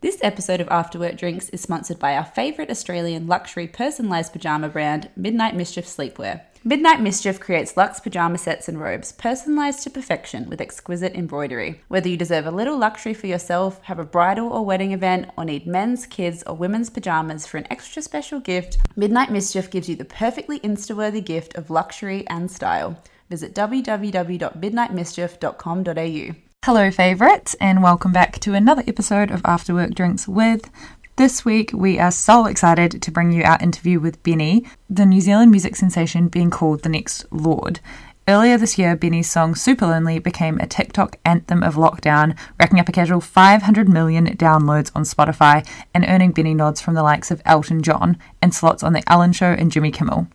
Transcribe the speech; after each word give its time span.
This 0.00 0.20
episode 0.22 0.60
of 0.60 0.68
After 0.68 0.96
Work 0.96 1.16
Drinks 1.16 1.48
is 1.48 1.60
sponsored 1.60 1.98
by 1.98 2.16
our 2.16 2.24
favourite 2.24 2.70
Australian 2.70 3.26
luxury 3.26 3.66
personalised 3.66 4.32
pyjama 4.32 4.68
brand, 4.68 5.10
Midnight 5.16 5.56
Mischief 5.56 5.86
Sleepwear. 5.86 6.42
Midnight 6.62 7.00
Mischief 7.00 7.40
creates 7.40 7.76
luxe 7.76 7.98
pyjama 7.98 8.38
sets 8.38 8.68
and 8.68 8.80
robes, 8.80 9.12
personalised 9.12 9.82
to 9.82 9.90
perfection 9.90 10.48
with 10.48 10.60
exquisite 10.60 11.16
embroidery. 11.16 11.80
Whether 11.88 12.08
you 12.08 12.16
deserve 12.16 12.46
a 12.46 12.52
little 12.52 12.78
luxury 12.78 13.12
for 13.12 13.26
yourself, 13.26 13.82
have 13.82 13.98
a 13.98 14.04
bridal 14.04 14.52
or 14.52 14.64
wedding 14.64 14.92
event, 14.92 15.32
or 15.36 15.44
need 15.44 15.66
men's, 15.66 16.06
kids, 16.06 16.44
or 16.46 16.54
women's 16.54 16.90
pyjamas 16.90 17.44
for 17.44 17.56
an 17.56 17.66
extra 17.68 18.00
special 18.00 18.38
gift, 18.38 18.78
Midnight 18.94 19.32
Mischief 19.32 19.68
gives 19.68 19.88
you 19.88 19.96
the 19.96 20.04
perfectly 20.04 20.60
Insta-worthy 20.60 21.22
gift 21.22 21.56
of 21.56 21.70
luxury 21.70 22.24
and 22.28 22.48
style. 22.48 23.02
Visit 23.30 23.52
www.midnightmischief.com.au. 23.52 26.47
Hello, 26.64 26.90
favourites, 26.90 27.54
and 27.60 27.82
welcome 27.82 28.12
back 28.12 28.40
to 28.40 28.52
another 28.52 28.82
episode 28.86 29.30
of 29.30 29.40
After 29.44 29.72
Work 29.72 29.94
Drinks 29.94 30.26
with. 30.26 30.68
This 31.16 31.44
week, 31.44 31.70
we 31.72 31.98
are 32.00 32.10
so 32.10 32.46
excited 32.46 33.00
to 33.00 33.10
bring 33.12 33.32
you 33.32 33.44
our 33.44 33.58
interview 33.60 34.00
with 34.00 34.22
Benee, 34.24 34.66
the 34.90 35.06
New 35.06 35.20
Zealand 35.20 35.52
music 35.52 35.76
sensation 35.76 36.28
being 36.28 36.50
called 36.50 36.82
the 36.82 36.88
next 36.90 37.24
Lorde. 37.30 37.80
Earlier 38.26 38.58
this 38.58 38.76
year, 38.76 38.96
Benee's 38.96 39.30
song 39.30 39.54
Supalonely 39.54 40.22
became 40.22 40.58
a 40.58 40.66
TikTok 40.66 41.16
anthem 41.24 41.62
of 41.62 41.76
lockdown, 41.76 42.36
racking 42.58 42.80
up 42.80 42.88
a 42.88 42.92
casual 42.92 43.20
500 43.20 43.88
million 43.88 44.26
downloads 44.36 44.90
on 44.94 45.04
Spotify 45.04 45.66
and 45.94 46.04
earning 46.06 46.32
Benee 46.32 46.56
nods 46.56 46.80
from 46.80 46.94
the 46.94 47.04
likes 47.04 47.30
of 47.30 47.40
Elton 47.46 47.82
John 47.82 48.18
and 48.42 48.52
slots 48.52 48.82
on 48.82 48.92
The 48.92 49.10
Ellen 49.10 49.32
Show 49.32 49.52
and 49.52 49.72
Jimmy 49.72 49.92
Kimmel. 49.92 50.26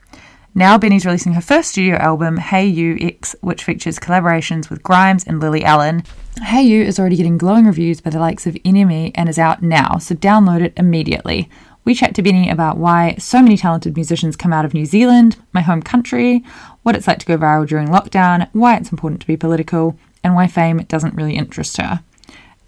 Now 0.56 0.78
Benee's 0.78 1.03
releasing 1.03 1.34
her 1.34 1.41
first 1.41 1.72
studio 1.72 1.96
album, 1.96 2.38
Hey 2.38 2.68
You 2.68 2.96
X, 3.02 3.36
which 3.41 3.64
features 3.64 3.97
collaborations 3.97 4.69
with 4.69 4.84
Grimes 4.84 5.24
and 5.24 5.40
Lily 5.40 5.66
Allen. 5.66 6.03
Hey 6.44 6.62
You 6.62 6.84
is 6.84 7.00
already 7.00 7.16
getting 7.16 7.40
glowing 7.40 7.66
reviews 7.66 8.02
by 8.02 8.12
the 8.12 8.19
likes 8.19 8.46
of 8.46 8.53
NME 8.53 9.14
and 9.16 9.28
is 9.28 9.40
out 9.40 9.64
now, 9.64 9.97
so 9.97 10.14
download 10.14 10.62
it 10.62 10.74
immediately. 10.78 11.50
We 11.86 11.96
chat 11.96 12.14
to 12.16 12.22
Benee 12.22 12.52
about 12.52 12.78
why 12.78 13.16
so 13.16 13.41
many 13.41 13.58
talented 13.58 13.96
musicians 13.96 14.36
come 14.36 14.53
out 14.53 14.64
of 14.64 14.75
New 14.75 14.86
Zealand, 14.86 15.38
my 15.53 15.62
home 15.62 15.81
country, 15.81 16.44
what 16.84 16.96
it's 16.96 17.08
like 17.08 17.18
to 17.18 17.25
go 17.25 17.35
viral 17.35 17.68
during 17.68 17.88
lockdown, 17.88 18.47
why 18.52 18.78
it's 18.78 18.91
important 18.91 19.22
to 19.22 19.28
be 19.28 19.35
political, 19.35 19.97
and 20.24 20.35
why 20.35 20.46
fame 20.46 20.78
doesn't 20.84 21.16
really 21.16 21.35
interest 21.35 21.78
her. 21.78 22.03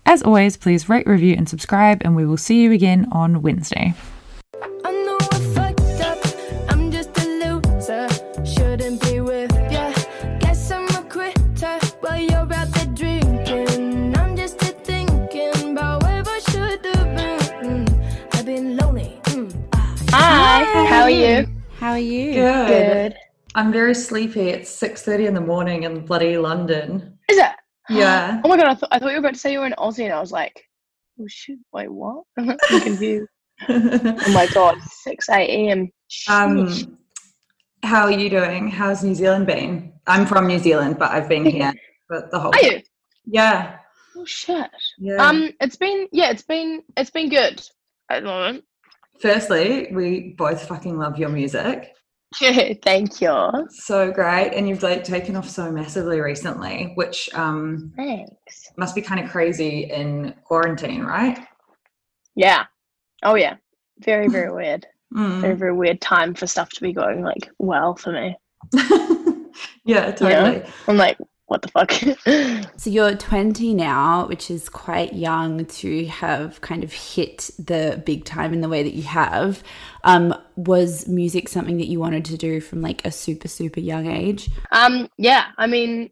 As 0.07 0.23
always, 0.23 0.57
please 0.57 0.89
rate, 0.89 1.05
review, 1.05 1.35
and 1.37 1.47
subscribe, 1.47 2.01
and 2.03 2.15
we 2.15 2.25
will 2.25 2.35
see 2.35 2.63
you 2.63 2.71
again 2.71 3.07
on 3.11 3.43
Wednesday. 3.43 3.93
How 20.83 21.03
are 21.03 21.09
you? 21.09 21.47
How 21.79 21.91
are 21.91 21.99
you? 21.99 22.33
Good. 22.33 22.67
Good. 22.67 23.15
I'm 23.55 23.71
very 23.71 23.95
sleepy. 23.95 24.49
It's 24.49 24.69
six 24.69 25.01
thirty 25.03 25.27
in 25.27 25.33
the 25.33 25.41
morning 25.41 25.83
in 25.83 26.05
bloody 26.05 26.37
London. 26.37 27.17
Is 27.29 27.37
it? 27.37 27.51
Yeah. 27.89 28.41
Oh 28.45 28.49
my 28.49 28.57
god, 28.57 28.67
I, 28.67 28.73
th- 28.73 28.89
I 28.91 28.99
thought 28.99 29.09
you 29.09 29.13
were 29.13 29.19
about 29.19 29.33
to 29.35 29.39
say 29.39 29.51
you 29.53 29.59
were 29.59 29.67
in 29.67 29.73
Aussie, 29.73 30.03
and 30.05 30.13
I 30.13 30.19
was 30.19 30.31
like, 30.31 30.61
oh 31.19 31.25
shoot, 31.27 31.59
wait, 31.71 31.91
what? 31.91 32.23
I'm 32.37 32.57
confused. 32.81 33.29
Oh 33.69 34.33
my 34.33 34.47
god, 34.53 34.77
6 34.81 35.29
a.m. 35.29 35.89
Um, 36.27 36.97
how 37.83 38.03
are 38.03 38.11
you 38.11 38.29
doing? 38.29 38.67
How's 38.69 39.01
New 39.01 39.15
Zealand 39.15 39.47
been? 39.47 39.93
I'm 40.07 40.25
from 40.25 40.47
New 40.47 40.59
Zealand, 40.59 40.97
but 40.99 41.11
I've 41.11 41.29
been 41.29 41.45
here 41.57 41.73
for 42.07 42.27
the 42.29 42.37
whole. 42.37 42.53
Are 42.53 42.61
you? 42.61 42.81
Yeah. 43.25 43.77
Oh 44.17 44.25
shit. 44.25 44.69
Yeah. 44.97 45.25
Um, 45.25 45.53
it's 45.61 45.77
been 45.77 46.07
yeah, 46.11 46.31
it's 46.31 46.41
been 46.43 46.83
it's 46.97 47.11
been 47.11 47.29
good 47.29 47.61
at 48.09 48.23
the 48.23 48.27
moment. 48.27 48.65
Firstly, 49.21 49.87
we 49.91 50.35
both 50.37 50.67
fucking 50.67 50.97
love 50.97 51.17
your 51.17 51.29
music. 51.29 51.93
Thank 52.83 53.21
you. 53.21 53.67
So 53.69 54.11
great, 54.11 54.51
and 54.53 54.67
you've 54.67 54.83
like 54.83 55.03
taken 55.03 55.35
off 55.35 55.49
so 55.49 55.71
massively 55.71 56.19
recently, 56.19 56.91
which 56.95 57.29
um 57.33 57.93
Thanks. 57.95 58.71
must 58.77 58.95
be 58.95 59.01
kind 59.01 59.23
of 59.23 59.31
crazy 59.31 59.85
in 59.91 60.33
quarantine, 60.43 61.03
right? 61.03 61.39
Yeah. 62.35 62.65
Oh 63.23 63.35
yeah. 63.35 63.55
Very 63.99 64.27
very 64.27 64.51
weird. 64.55 64.85
Mm. 65.13 65.39
Very 65.41 65.55
very 65.55 65.73
weird 65.73 66.01
time 66.01 66.33
for 66.33 66.47
stuff 66.47 66.69
to 66.71 66.81
be 66.81 66.91
going 66.91 67.23
like 67.23 67.49
well 67.57 67.95
for 67.95 68.11
me. 68.11 68.35
yeah, 69.85 70.11
totally. 70.11 70.63
I'm 70.87 70.97
like, 70.97 71.17
what 71.47 71.61
the 71.61 71.67
fuck? 71.69 71.93
So 72.77 72.89
you're 72.89 73.15
20 73.15 73.73
now, 73.73 74.27
which 74.27 74.51
is 74.51 74.69
quite 74.69 75.13
young 75.13 75.65
to 75.65 76.05
have 76.05 76.61
kind 76.61 76.83
of 76.83 76.93
hit 76.93 77.49
the 77.57 78.01
big 78.05 78.25
time 78.25 78.53
in 78.53 78.61
the 78.61 78.69
way 78.69 78.83
that 78.83 78.93
you 78.93 79.03
have. 79.03 79.63
Um, 80.03 80.35
was 80.55 81.07
music 81.07 81.49
something 81.49 81.77
that 81.77 81.87
you 81.87 81.99
wanted 81.99 82.25
to 82.25 82.37
do 82.37 82.59
from 82.61 82.81
like 82.81 83.05
a 83.05 83.11
super, 83.11 83.47
super 83.47 83.79
young 83.79 84.07
age? 84.07 84.49
Um, 84.71 85.09
yeah, 85.17 85.45
I 85.57 85.67
mean, 85.67 86.11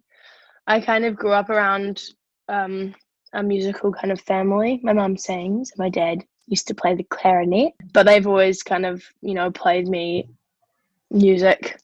I 0.66 0.80
kind 0.80 1.06
of 1.06 1.16
grew 1.16 1.32
up 1.32 1.50
around 1.50 2.04
um, 2.48 2.96
a 3.34 3.44
musical 3.44 3.92
kind 3.92 4.12
of 4.12 4.22
family. 4.22 4.80
My 4.82 4.94
mum 4.94 5.18
sings, 5.18 5.72
my 5.78 5.90
dad 5.90 6.24
used 6.48 6.68
to 6.70 6.76
play 6.76 6.96
the 6.96 7.04
clarinet, 7.04 7.74
but 7.92 8.06
they've 8.06 8.26
always 8.26 8.64
kind 8.64 8.86
of, 8.86 9.04
you 9.22 9.34
know, 9.34 9.52
played 9.52 9.88
me 9.88 10.30
music 11.12 11.80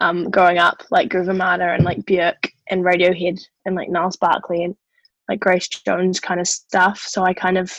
um, 0.00 0.30
growing 0.30 0.58
up, 0.58 0.82
like 0.90 1.08
Groove 1.08 1.28
and 1.28 1.38
like 1.38 1.98
Björk 2.04 2.53
and 2.70 2.84
Radiohead 2.84 3.40
and 3.64 3.74
like 3.74 3.88
Gnarls 3.88 4.16
Barkley 4.16 4.64
and 4.64 4.74
like 5.28 5.40
Grace 5.40 5.68
Jones 5.68 6.20
kind 6.20 6.40
of 6.40 6.48
stuff. 6.48 6.98
So 7.00 7.22
I 7.22 7.32
kind 7.34 7.58
of, 7.58 7.72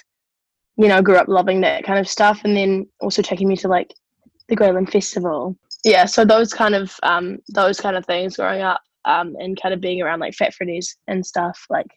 you 0.77 0.87
know, 0.87 1.01
grew 1.01 1.17
up 1.17 1.27
loving 1.27 1.61
that 1.61 1.83
kind 1.83 1.99
of 1.99 2.07
stuff 2.07 2.41
and 2.43 2.55
then 2.55 2.87
also 2.99 3.21
taking 3.21 3.47
me 3.47 3.55
to 3.57 3.67
like 3.67 3.93
the 4.47 4.55
Greyland 4.55 4.91
Festival. 4.91 5.57
Yeah, 5.83 6.05
so 6.05 6.25
those 6.25 6.53
kind 6.53 6.75
of 6.75 6.95
um 7.03 7.37
those 7.49 7.79
kind 7.79 7.95
of 7.95 8.05
things 8.05 8.37
growing 8.37 8.61
up 8.61 8.81
um 9.05 9.35
and 9.39 9.59
kind 9.61 9.73
of 9.73 9.81
being 9.81 10.01
around 10.01 10.19
like 10.19 10.33
Fat 10.33 10.53
Freddy's 10.53 10.97
and 11.07 11.25
stuff 11.25 11.65
like 11.69 11.87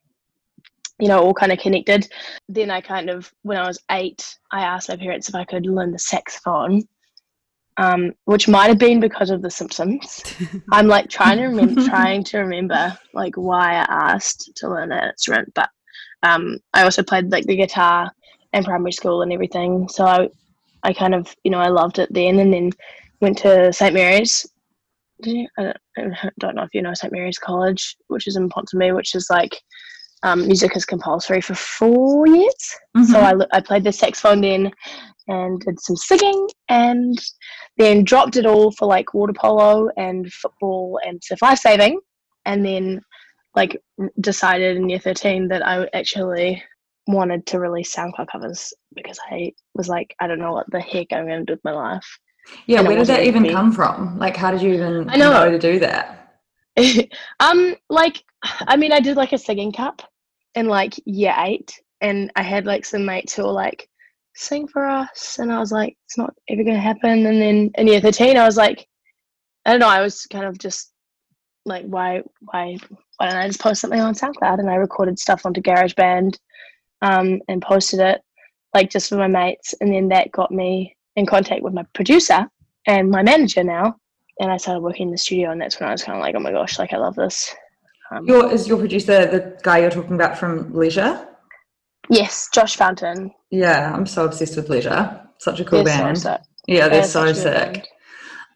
you 0.99 1.09
know, 1.09 1.21
all 1.21 1.35
kind 1.35 1.53
of 1.53 1.59
connected. 1.59 2.09
Then 2.49 2.71
I 2.71 2.81
kind 2.81 3.09
of, 3.09 3.33
when 3.43 3.57
I 3.57 3.67
was 3.67 3.79
eight, 3.91 4.37
I 4.51 4.63
asked 4.63 4.89
my 4.89 4.97
parents 4.97 5.29
if 5.29 5.35
I 5.35 5.45
could 5.45 5.67
learn 5.67 5.93
the 5.93 5.99
saxophone, 5.99 6.83
um, 7.79 8.13
which 8.25 8.49
might 8.49 8.69
have 8.69 8.79
been 8.79 9.01
because 9.01 9.31
of 9.31 9.41
The 9.41 9.51
Simpsons. 9.51 10.23
I'm 10.73 10.89
like 10.89 11.09
trying 11.09 11.39
to 11.39 11.45
remember, 11.45 11.85
trying 11.85 12.25
to 12.25 12.39
remember 12.39 12.99
like 13.15 13.37
why 13.37 13.75
I 13.75 14.13
asked 14.13 14.51
to 14.57 14.69
learn 14.69 14.91
that 14.91 15.11
instrument, 15.11 15.53
but 15.55 15.71
um, 16.25 16.59
I 16.75 16.83
also 16.83 17.05
played 17.05 17.31
like 17.31 17.47
the 17.47 17.57
guitar 17.57 18.11
in 18.53 18.65
primary 18.65 18.93
school 18.93 19.23
and 19.23 19.33
everything. 19.33 19.89
So 19.89 20.05
I, 20.05 20.29
I 20.83 20.93
kind 20.93 21.15
of, 21.15 21.35
you 21.45 21.53
know, 21.53 21.61
I 21.61 21.69
loved 21.69 22.01
it 22.01 22.13
then, 22.13 22.41
and 22.41 22.53
then 22.53 22.73
went 23.21 23.39
to 23.39 23.73
St 23.73 23.95
Mary's. 23.95 24.45
I 25.25 25.47
don't, 25.59 25.77
I 25.99 26.31
don't 26.39 26.55
know 26.55 26.63
if 26.63 26.75
you 26.75 26.83
know 26.83 26.95
St 26.95 27.13
Mary's 27.13 27.39
College, 27.39 27.97
which 28.09 28.27
is 28.27 28.37
in 28.37 28.49
Ponsonby, 28.49 28.95
which 28.95 29.15
is 29.15 29.29
like 29.31 29.61
um, 30.23 30.47
music 30.47 30.77
is 30.77 30.85
compulsory 30.85 31.41
for 31.41 31.55
four 31.55 32.27
years. 32.27 32.75
So 33.07 33.21
I, 33.21 33.35
I 33.53 33.61
played 33.61 33.85
the 33.85 33.93
saxophone 33.93 34.41
then 34.41 34.73
and 35.29 35.61
did 35.61 35.81
some 35.81 35.97
singing 35.97 36.49
and 36.69 37.17
then 37.77 38.03
dropped 38.03 38.37
it 38.37 38.47
all 38.47 38.73
for 38.73 38.87
like 38.87 39.15
water 39.15 39.33
polo 39.33 39.89
and 39.97 40.33
football 40.33 40.99
and 41.05 41.23
surf 41.23 41.43
life 41.43 41.59
saving. 41.59 42.01
And 42.47 42.65
then 42.65 43.01
like 43.55 43.81
decided 44.21 44.77
in 44.77 44.89
year 44.89 44.99
13 44.99 45.49
that 45.49 45.67
I 45.67 45.89
actually 45.95 46.63
wanted 47.07 47.47
to 47.47 47.59
release 47.59 47.95
SoundCloud 47.95 48.29
covers 48.31 48.73
because 48.95 49.19
I 49.31 49.53
was 49.75 49.89
like, 49.89 50.15
I 50.21 50.27
don't 50.27 50.39
know 50.39 50.53
what 50.53 50.71
the 50.71 50.81
heck 50.81 51.09
I'm 51.13 51.27
going 51.27 51.41
to 51.41 51.45
do 51.45 51.53
with 51.55 51.65
my 51.65 51.73
life. 51.73 52.19
Yeah, 52.67 52.79
And 52.79 52.89
where 52.89 52.97
did 52.97 53.07
that 53.09 53.25
even 53.25 53.51
come 53.51 53.73
from? 53.73 54.19
Like, 54.19 54.37
how 54.37 54.51
did 54.51 54.63
you 54.63 54.73
even 54.75 55.09
I 55.11 55.17
know. 55.17 55.51
to 55.51 55.59
do 55.59 55.79
that? 55.81 56.18
um, 57.41 57.77
like, 57.89 58.23
I 58.43 58.77
mean, 58.77 58.93
I 58.93 59.01
did 59.01 59.17
like 59.17 59.33
a 59.33 59.39
singing 59.39 59.73
cup 59.73 60.03
in 60.55 60.67
like 60.67 60.95
year 61.05 61.35
eight, 61.39 61.81
and 62.01 62.31
I 62.37 62.43
had 62.43 62.67
like 62.67 62.85
some 62.85 63.05
mates 63.05 63.35
who 63.35 63.45
were 63.45 63.53
like, 63.53 63.89
sing 64.35 64.69
for 64.69 64.87
us, 64.87 65.39
and 65.39 65.53
I 65.53 65.59
was 65.59 65.73
like, 65.73 65.97
it's 66.07 66.19
not 66.19 66.35
ever 66.49 66.63
gonna 66.65 66.79
happen. 66.79 67.27
And 67.27 67.43
then 67.43 67.71
in 67.77 67.87
year 67.87 68.01
thirteen, 68.01 68.37
I 68.37 68.45
was 68.45 68.57
like, 68.57 68.87
I 69.65 69.71
don't 69.71 69.81
know, 69.81 69.89
I 69.89 70.01
was 70.01 70.27
kind 70.27 70.45
of 70.45 70.59
just 70.59 70.93
like, 71.65 71.85
why, 71.85 72.23
why, 72.41 72.79
why 73.17 73.29
don't 73.29 73.37
I 73.37 73.47
just 73.49 73.61
post 73.61 73.81
something 73.81 74.01
on 74.01 74.15
SoundCloud? 74.15 74.61
And 74.61 74.71
I 74.71 74.77
recorded 74.77 75.19
stuff 75.19 75.45
onto 75.45 75.61
GarageBand, 75.61 76.39
um, 77.03 77.41
and 77.49 77.61
posted 77.61 78.01
it 78.01 78.23
like 78.75 78.91
just 78.91 79.09
for 79.09 79.17
my 79.17 79.29
mates, 79.29 79.75
and 79.81 79.93
then 79.93 80.09
that 80.09 80.33
got 80.33 80.53
me 80.53 80.97
in 81.17 81.27
contact 81.27 81.63
with 81.63 81.75
my 81.75 81.85
producer 81.95 82.49
and 82.87 83.11
my 83.11 83.23
manager 83.23 83.65
now 83.65 83.97
and 84.41 84.51
I 84.51 84.57
started 84.57 84.81
working 84.81 85.09
in 85.09 85.13
the 85.13 85.19
studio, 85.19 85.51
and 85.51 85.61
that's 85.61 85.79
when 85.81 85.89
I 85.89 85.93
was 85.93 86.03
kind 86.03 86.17
of 86.19 86.23
like, 86.23 86.35
oh 86.35 86.41
my 86.41 86.53
gosh, 86.53 86.79
like 86.79 86.93
I 86.93 86.97
love 86.99 87.15
this. 87.17 87.55
Um, 88.11 88.25
Your 88.27 88.51
is 88.53 88.67
your 88.67 88.79
producer 88.79 89.27
the 89.27 89.59
guy 89.63 89.79
you're 89.79 89.91
talking 89.91 90.15
about 90.15 90.39
from 90.39 90.73
Leisure? 90.75 91.27
yes, 92.09 92.49
Josh 92.55 92.77
Fountain. 92.77 93.31
Yeah, 93.51 93.93
I'm 93.95 94.07
so 94.07 94.25
obsessed 94.25 94.57
with 94.57 94.71
Leisure. 94.71 95.21
Such 95.39 95.61
a 95.61 95.65
cool 95.65 95.85
They're 95.85 95.99
band. 95.99 96.19
sick. 96.19 96.41
Yeah, 96.67 96.89
they're 96.89 97.01
They're 97.01 97.05
so 97.05 97.33
such 97.33 97.47
a 97.47 97.51
good 97.51 97.75
sick. 97.77 97.89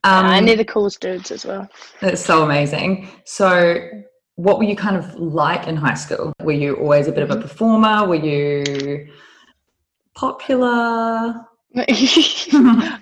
Um, 0.04 0.26
and 0.26 0.48
they're 0.48 0.56
the 0.56 0.64
coolest 0.64 1.00
dudes 1.00 1.30
as 1.30 1.44
well. 1.46 1.68
It's 2.00 2.24
so 2.24 2.42
amazing. 2.42 3.08
So, 3.24 3.88
what 4.36 4.58
were 4.58 4.64
you 4.64 4.74
kind 4.74 4.96
of 4.96 5.14
like 5.14 5.68
in 5.68 5.76
high 5.76 5.94
school? 5.94 6.32
Were 6.40 6.52
you 6.52 6.74
always 6.76 7.06
a 7.06 7.12
bit 7.12 7.22
of 7.22 7.28
Mm-hmm. 7.28 7.38
a 7.38 7.42
performer? 7.42 8.06
Were 8.08 8.14
you 8.16 9.06
popular? 10.14 10.66
um, 11.76 11.84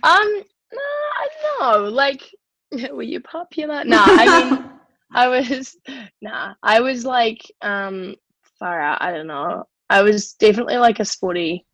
no, 0.02 0.82
I 0.82 1.28
know. 1.60 1.84
Like, 1.90 2.22
were 2.92 3.02
you 3.02 3.20
popular? 3.20 3.84
No, 3.84 4.02
I 4.04 4.50
mean, 4.50 4.70
I 5.12 5.28
was 5.28 5.76
nah. 6.20 6.54
I 6.62 6.80
was 6.80 7.04
like 7.04 7.50
um 7.62 8.14
far 8.58 8.80
out. 8.80 9.02
I 9.02 9.12
don't 9.12 9.26
know. 9.26 9.66
I 9.88 10.02
was 10.02 10.34
definitely 10.34 10.76
like 10.76 11.00
a 11.00 11.04
sporty 11.04 11.66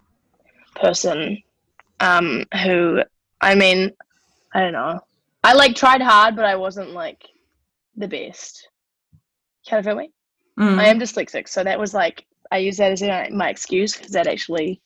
person. 0.74 1.42
Um, 2.00 2.44
who 2.62 3.02
I 3.40 3.54
mean, 3.54 3.92
I 4.54 4.60
don't 4.60 4.72
know. 4.72 5.00
I 5.44 5.52
like 5.54 5.74
tried 5.74 6.02
hard, 6.02 6.36
but 6.36 6.44
I 6.44 6.56
wasn't 6.56 6.92
like 6.92 7.22
the 7.96 8.08
best. 8.08 8.68
Kind 9.68 9.80
of 9.80 9.84
feel 9.84 9.96
me? 9.96 10.10
Mm. 10.58 10.78
I 10.78 10.86
am 10.86 10.98
dyslexic, 10.98 11.48
so 11.48 11.62
that 11.64 11.78
was 11.78 11.92
like 11.92 12.24
I 12.50 12.58
use 12.58 12.78
that 12.78 12.92
as 12.92 13.30
my 13.32 13.50
excuse 13.50 13.96
because 13.96 14.12
that 14.12 14.26
actually 14.26 14.80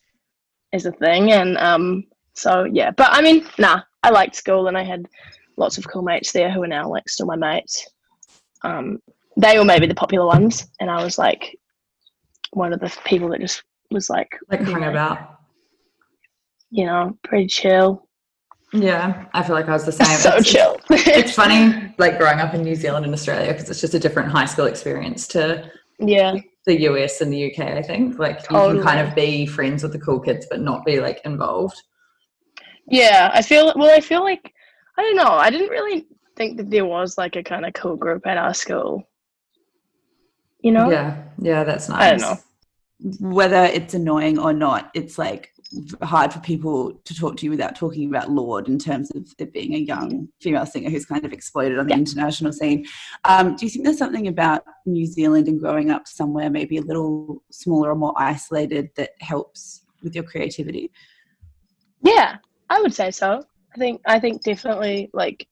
is 0.72 0.86
a 0.86 0.92
thing, 0.92 1.32
and 1.32 1.56
um, 1.58 2.04
so 2.34 2.64
yeah. 2.64 2.90
But 2.90 3.08
I 3.12 3.22
mean, 3.22 3.46
nah, 3.58 3.82
I 4.02 4.10
liked 4.10 4.34
school, 4.34 4.66
and 4.66 4.76
I 4.76 4.82
had 4.82 5.06
lots 5.60 5.78
of 5.78 5.86
cool 5.88 6.02
mates 6.02 6.32
there 6.32 6.50
who 6.50 6.62
are 6.62 6.66
now 6.66 6.88
like 6.88 7.08
still 7.08 7.26
my 7.26 7.36
mates. 7.36 7.86
Um, 8.64 8.98
they 9.36 9.56
were 9.58 9.64
maybe 9.64 9.86
the 9.86 9.94
popular 9.94 10.26
ones, 10.26 10.66
and 10.80 10.90
I 10.90 11.04
was 11.04 11.16
like 11.18 11.56
one 12.52 12.72
of 12.72 12.80
the 12.80 12.92
people 13.04 13.28
that 13.28 13.40
just 13.40 13.62
was 13.92 14.10
like 14.10 14.28
like 14.50 14.62
hung 14.62 14.80
know, 14.80 14.90
about. 14.90 15.38
you 16.70 16.84
know, 16.86 17.16
pretty 17.24 17.46
chill, 17.46 18.08
Yeah, 18.72 19.26
I 19.34 19.42
feel 19.44 19.54
like 19.54 19.68
I 19.68 19.72
was 19.72 19.84
the 19.84 19.92
same. 20.02 20.18
so 20.18 20.30
It's- 20.30 20.50
chill. 20.50 20.76
It's 20.90 21.34
funny, 21.42 21.94
like 21.98 22.18
growing 22.18 22.40
up 22.40 22.54
in 22.54 22.62
New 22.62 22.74
Zealand 22.74 23.04
and 23.04 23.14
Australia, 23.14 23.52
because 23.52 23.70
it's 23.70 23.80
just 23.80 23.94
a 23.94 23.98
different 24.00 24.30
high 24.30 24.46
school 24.46 24.66
experience 24.66 25.26
to 25.28 25.70
yeah, 25.98 26.34
the 26.66 26.80
US 26.82 27.20
and 27.20 27.32
the 27.32 27.52
UK. 27.52 27.60
I 27.66 27.82
think 27.82 28.18
like 28.18 28.40
you 28.50 28.56
can 28.56 28.82
kind 28.82 29.00
of 29.06 29.14
be 29.14 29.46
friends 29.46 29.82
with 29.82 29.92
the 29.92 29.98
cool 30.00 30.20
kids, 30.20 30.46
but 30.50 30.60
not 30.60 30.84
be 30.84 31.00
like 31.00 31.20
involved. 31.24 31.80
yeah. 32.86 33.30
I 33.32 33.42
feel 33.42 33.72
well. 33.76 33.94
I 33.96 34.00
feel 34.00 34.22
like 34.24 34.52
I 35.00 35.02
don't 35.02 35.16
know. 35.16 35.32
I 35.32 35.48
didn't 35.48 35.70
really 35.70 36.06
think 36.36 36.58
that 36.58 36.68
there 36.68 36.84
was 36.84 37.16
like 37.16 37.34
a 37.34 37.42
kind 37.42 37.64
of 37.64 37.72
cool 37.72 37.96
group 37.96 38.26
at 38.26 38.36
our 38.36 38.52
school. 38.52 39.08
You 40.60 40.72
know? 40.72 40.90
Yeah, 40.90 41.22
yeah, 41.38 41.64
that's 41.64 41.88
nice. 41.88 42.02
I 42.02 42.10
don't 42.10 42.20
know. 42.20 43.30
whether 43.30 43.64
it's 43.64 43.94
annoying 43.94 44.38
or 44.38 44.52
not, 44.52 44.90
it's 44.92 45.16
like 45.16 45.54
hard 46.02 46.34
for 46.34 46.40
people 46.40 46.92
to 47.06 47.14
talk 47.14 47.38
to 47.38 47.44
you 47.46 47.50
without 47.50 47.76
talking 47.76 48.10
about 48.10 48.30
Lorde 48.30 48.68
in 48.68 48.78
terms 48.78 49.10
of 49.12 49.26
it 49.38 49.54
being 49.54 49.72
a 49.74 49.78
young 49.78 50.28
female 50.38 50.66
singer 50.66 50.90
who's 50.90 51.06
kind 51.06 51.24
of 51.24 51.32
exploded 51.32 51.78
on 51.78 51.86
the 51.86 51.92
Yeah. 51.94 51.98
international 52.00 52.52
scene. 52.52 52.84
Um, 53.24 53.56
do 53.56 53.64
you 53.64 53.70
think 53.70 53.86
there's 53.86 53.96
something 53.96 54.28
about 54.28 54.64
New 54.84 55.06
Zealand 55.06 55.48
and 55.48 55.58
growing 55.58 55.90
up 55.90 56.06
somewhere 56.06 56.50
maybe 56.50 56.76
a 56.76 56.82
little 56.82 57.42
smaller 57.50 57.90
or 57.92 57.94
more 57.94 58.12
isolated 58.18 58.90
that 58.96 59.12
helps 59.20 59.86
with 60.02 60.14
your 60.14 60.24
creativity? 60.24 60.90
Yeah, 62.02 62.36
I 62.68 62.82
would 62.82 62.92
say 62.92 63.10
so. 63.10 63.46
I 63.74 63.78
think 63.78 64.00
I 64.06 64.18
think 64.18 64.42
definitely 64.42 65.10
like 65.12 65.46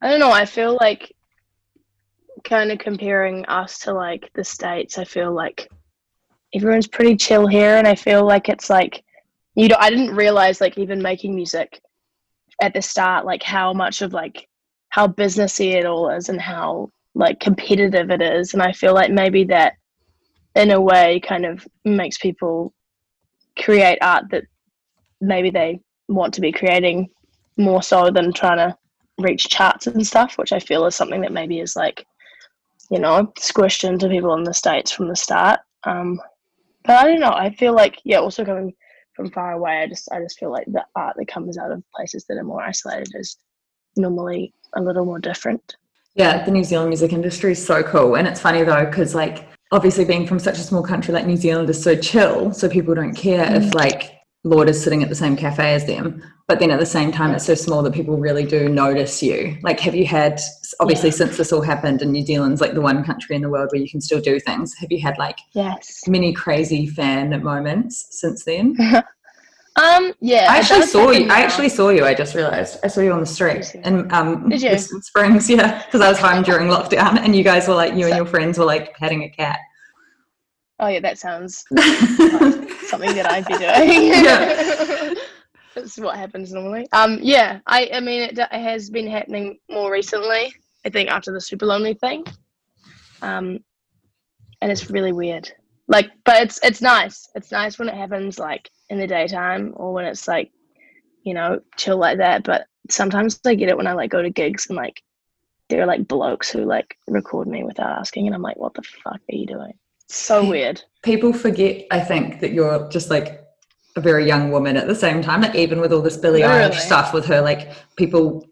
I 0.00 0.10
don't 0.10 0.20
know, 0.20 0.32
I 0.32 0.44
feel 0.44 0.76
like 0.80 1.12
kind 2.44 2.72
of 2.72 2.78
comparing 2.78 3.44
us 3.46 3.78
to 3.80 3.92
like 3.92 4.30
the 4.34 4.44
states, 4.44 4.98
I 4.98 5.04
feel 5.04 5.32
like 5.32 5.70
everyone's 6.54 6.88
pretty 6.88 7.16
chill 7.16 7.46
here 7.46 7.76
and 7.76 7.86
I 7.86 7.94
feel 7.94 8.26
like 8.26 8.48
it's 8.48 8.68
like 8.68 9.04
you 9.54 9.68
know 9.68 9.76
I 9.78 9.90
didn't 9.90 10.16
realize 10.16 10.60
like 10.60 10.78
even 10.78 11.00
making 11.02 11.34
music 11.34 11.80
at 12.60 12.74
the 12.74 12.82
start 12.82 13.24
like 13.24 13.42
how 13.42 13.72
much 13.72 14.02
of 14.02 14.12
like 14.12 14.48
how 14.90 15.06
businessy 15.06 15.72
it 15.72 15.86
all 15.86 16.10
is 16.10 16.28
and 16.28 16.40
how 16.40 16.90
like 17.14 17.40
competitive 17.40 18.10
it 18.10 18.22
is. 18.22 18.54
And 18.54 18.62
I 18.62 18.72
feel 18.72 18.94
like 18.94 19.10
maybe 19.10 19.44
that 19.44 19.74
in 20.54 20.70
a 20.70 20.80
way 20.80 21.20
kind 21.20 21.46
of 21.46 21.66
makes 21.84 22.18
people 22.18 22.72
create 23.58 23.98
art 24.02 24.24
that 24.30 24.44
maybe 25.20 25.50
they 25.50 25.80
want 26.08 26.34
to 26.34 26.40
be 26.40 26.52
creating 26.52 27.08
more 27.56 27.82
so 27.82 28.10
than 28.10 28.32
trying 28.32 28.58
to 28.58 28.76
reach 29.18 29.48
charts 29.48 29.86
and 29.86 30.06
stuff, 30.06 30.38
which 30.38 30.52
I 30.52 30.58
feel 30.58 30.86
is 30.86 30.94
something 30.94 31.20
that 31.20 31.32
maybe 31.32 31.60
is 31.60 31.76
like, 31.76 32.06
you 32.90 32.98
know, 32.98 33.32
squished 33.38 33.88
into 33.88 34.08
people 34.08 34.34
in 34.34 34.44
the 34.44 34.54
States 34.54 34.90
from 34.90 35.08
the 35.08 35.16
start. 35.16 35.60
Um, 35.84 36.20
but 36.84 36.96
I 36.96 37.04
don't 37.04 37.20
know. 37.20 37.32
I 37.32 37.54
feel 37.54 37.74
like, 37.74 37.98
yeah, 38.04 38.18
also 38.18 38.44
coming 38.44 38.74
from 39.14 39.30
far 39.30 39.52
away, 39.52 39.82
I 39.82 39.86
just 39.86 40.08
I 40.10 40.20
just 40.20 40.38
feel 40.38 40.50
like 40.50 40.66
the 40.66 40.84
art 40.96 41.16
that 41.18 41.28
comes 41.28 41.58
out 41.58 41.70
of 41.70 41.82
places 41.94 42.24
that 42.28 42.38
are 42.38 42.44
more 42.44 42.62
isolated 42.62 43.08
is 43.14 43.36
normally 43.96 44.54
a 44.74 44.82
little 44.82 45.04
more 45.04 45.18
different. 45.18 45.76
Yeah, 46.14 46.44
the 46.44 46.50
New 46.50 46.64
Zealand 46.64 46.88
music 46.88 47.12
industry 47.12 47.52
is 47.52 47.64
so 47.64 47.82
cool. 47.82 48.16
And 48.16 48.26
it's 48.26 48.40
funny 48.40 48.62
though, 48.62 48.86
because 48.86 49.14
like 49.14 49.48
obviously 49.70 50.04
being 50.04 50.26
from 50.26 50.38
such 50.38 50.58
a 50.58 50.62
small 50.62 50.82
country 50.82 51.14
like 51.14 51.26
New 51.26 51.36
Zealand 51.36 51.68
is 51.70 51.82
so 51.82 51.94
chill, 51.94 52.52
so 52.52 52.68
people 52.68 52.94
don't 52.94 53.14
care 53.14 53.54
if 53.54 53.74
like 53.74 54.21
Lorde 54.44 54.70
is 54.70 54.82
sitting 54.82 55.02
at 55.02 55.08
the 55.08 55.14
same 55.14 55.36
cafe 55.36 55.74
as 55.74 55.86
them. 55.86 56.22
But 56.48 56.58
then 56.58 56.70
at 56.72 56.80
the 56.80 56.86
same 56.86 57.12
time, 57.12 57.32
it's 57.34 57.46
so 57.46 57.54
small 57.54 57.82
that 57.82 57.94
people 57.94 58.16
really 58.18 58.44
do 58.44 58.68
notice 58.68 59.22
you. 59.22 59.56
Like, 59.62 59.78
have 59.80 59.94
you 59.94 60.04
had, 60.04 60.40
obviously, 60.80 61.10
Yeah. 61.10 61.14
since 61.14 61.36
this 61.36 61.52
all 61.52 61.62
happened, 61.62 62.02
and 62.02 62.10
New 62.12 62.24
Zealand's 62.26 62.60
like 62.60 62.74
the 62.74 62.80
one 62.80 63.04
country 63.04 63.36
in 63.36 63.42
the 63.42 63.48
world 63.48 63.68
where 63.72 63.80
you 63.80 63.88
can 63.88 64.00
still 64.00 64.20
do 64.20 64.40
things, 64.40 64.74
have 64.80 64.90
you 64.90 65.00
had 65.00 65.16
like 65.18 65.38
Yes. 65.52 66.02
many 66.08 66.32
crazy 66.32 66.86
fan 66.88 67.40
moments 67.42 68.06
since 68.10 68.44
then? 68.44 68.76
Um. 69.76 70.12
Yeah. 70.20 70.48
I 70.50 70.58
actually 70.58 70.82
saw 70.82 71.10
you. 71.12 71.30
I 71.30 71.40
actually 71.40 71.70
saw 71.70 71.88
you. 71.88 72.04
I 72.04 72.12
just 72.12 72.34
realized 72.34 72.78
I 72.84 72.88
saw 72.88 73.00
you 73.00 73.10
on 73.10 73.20
the 73.20 73.26
street 73.26 73.74
in 73.74 74.12
um 74.12 74.50
Did 74.50 74.60
you? 74.60 74.76
Springs. 74.76 75.48
Yeah, 75.56 75.82
because 75.86 76.02
I 76.02 76.10
was 76.10 76.18
home 76.18 76.42
during 76.42 76.68
lockdown, 76.68 77.18
and 77.18 77.34
you 77.34 77.42
guys 77.42 77.66
were 77.68 77.74
like, 77.74 77.94
you 77.94 78.06
and 78.06 78.14
your 78.14 78.26
friends 78.26 78.58
were 78.58 78.66
like 78.66 78.94
patting 78.98 79.22
a 79.22 79.30
cat. 79.30 79.60
Oh 80.82 80.88
yeah, 80.88 81.00
that 81.00 81.18
sounds 81.18 81.64
something 82.88 83.14
that 83.14 83.30
I'd 83.30 83.46
be 83.46 83.56
doing. 83.56 84.08
Yeah. 84.24 85.14
That's 85.74 85.96
what 85.98 86.16
happens 86.16 86.52
normally. 86.52 86.86
Um, 86.92 87.18
yeah, 87.22 87.60
I, 87.66 87.88
I 87.94 88.00
mean, 88.00 88.20
it, 88.22 88.36
it 88.38 88.48
has 88.52 88.90
been 88.90 89.06
happening 89.06 89.58
more 89.70 89.90
recently. 89.90 90.52
I 90.84 90.90
think 90.90 91.08
after 91.08 91.32
the 91.32 91.38
Supalonely 91.38 91.98
thing. 91.98 92.24
Um, 93.22 93.60
and 94.60 94.70
it's 94.72 94.90
really 94.90 95.12
weird. 95.12 95.50
like 95.88 96.10
but 96.24 96.42
it's 96.42 96.60
it's 96.62 96.80
nice 96.80 97.28
it's 97.34 97.50
nice 97.52 97.78
when 97.78 97.88
it 97.88 97.94
happens 97.96 98.38
like 98.38 98.70
in 98.90 98.98
the 98.98 99.06
daytime 99.06 99.72
or 99.76 99.92
when 99.92 100.04
it's 100.04 100.28
like 100.28 100.50
you 101.24 101.34
know 101.34 101.60
chill 101.76 101.96
like 101.98 102.18
that 102.18 102.44
but 102.44 102.66
sometimes 102.90 103.40
i 103.46 103.54
get 103.54 103.68
it 103.68 103.76
when 103.76 103.86
i 103.88 103.92
like 103.92 104.10
go 104.10 104.22
to 104.22 104.30
gigs 104.30 104.66
and 104.68 104.76
like 104.76 105.02
there 105.68 105.82
are 105.82 105.86
like 105.86 106.06
blokes 106.06 106.50
who 106.50 106.64
like 106.64 106.96
record 107.08 107.48
me 107.48 107.64
without 107.64 107.98
asking 107.98 108.26
and 108.26 108.34
i'm 108.34 108.42
like 108.42 108.56
what 108.56 108.74
the 108.74 108.82
fuck 108.82 109.20
are 109.30 109.34
you 109.34 109.46
doing 109.46 109.72
so 110.12 110.48
weird 110.48 110.82
People 111.02 111.32
forget, 111.32 111.84
I 111.90 111.98
think, 111.98 112.38
that 112.40 112.52
you're 112.52 112.88
just 112.88 113.10
like 113.10 113.44
a 113.96 114.00
very 114.00 114.24
young 114.24 114.52
woman 114.52 114.76
at 114.76 114.86
the 114.86 114.94
same 114.94 115.20
time. 115.20 115.40
Like 115.40 115.56
even 115.56 115.80
with 115.80 115.92
all 115.92 116.00
this 116.00 116.16
Billie 116.16 116.42
Eilish 116.42 116.74
stuff 116.74 117.12
with 117.12 117.26
her, 117.26 117.40
like 117.40 117.72
people 117.96 118.46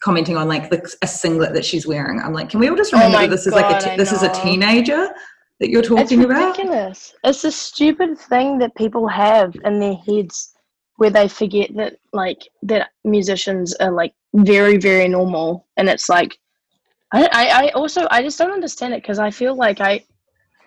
commenting 0.00 0.36
on 0.36 0.48
like 0.48 0.68
the, 0.68 0.86
a 1.00 1.06
singlet 1.06 1.54
that 1.54 1.64
she's 1.64 1.86
wearing. 1.86 2.20
I'm 2.20 2.34
like, 2.34 2.50
can 2.50 2.60
we 2.60 2.68
all 2.68 2.76
just 2.76 2.92
Oh 2.92 2.98
remember 2.98 3.16
my 3.16 3.26
that 3.26 3.30
this 3.30 3.46
is 3.46 3.54
like 3.54 3.86
a 3.86 3.96
this 3.96 4.12
is 4.12 4.22
a 4.22 4.28
teenager 4.42 5.08
that 5.60 5.70
you're 5.70 5.80
it's 5.80 5.88
talking 5.88 6.24
about? 6.24 6.56
ridiculous 6.56 7.14
it's 7.24 7.44
a 7.44 7.50
stupid 7.50 8.18
thing 8.18 8.58
that 8.58 8.74
people 8.76 9.08
have 9.08 9.54
in 9.64 9.80
their 9.80 9.94
heads 9.94 10.54
where 10.96 11.10
they 11.10 11.28
forget 11.28 11.74
that 11.74 11.96
like 12.12 12.48
that 12.62 12.90
musicians 13.04 13.74
are 13.76 13.92
like 13.92 14.14
very 14.34 14.76
very 14.76 15.08
normal 15.08 15.66
and 15.76 15.88
it's 15.88 16.08
like 16.08 16.38
i 17.12 17.24
i, 17.32 17.66
I 17.66 17.68
also 17.70 18.06
i 18.10 18.22
just 18.22 18.38
don't 18.38 18.52
understand 18.52 18.94
it 18.94 19.02
because 19.02 19.18
i 19.18 19.30
feel 19.30 19.56
like 19.56 19.80
i 19.80 20.04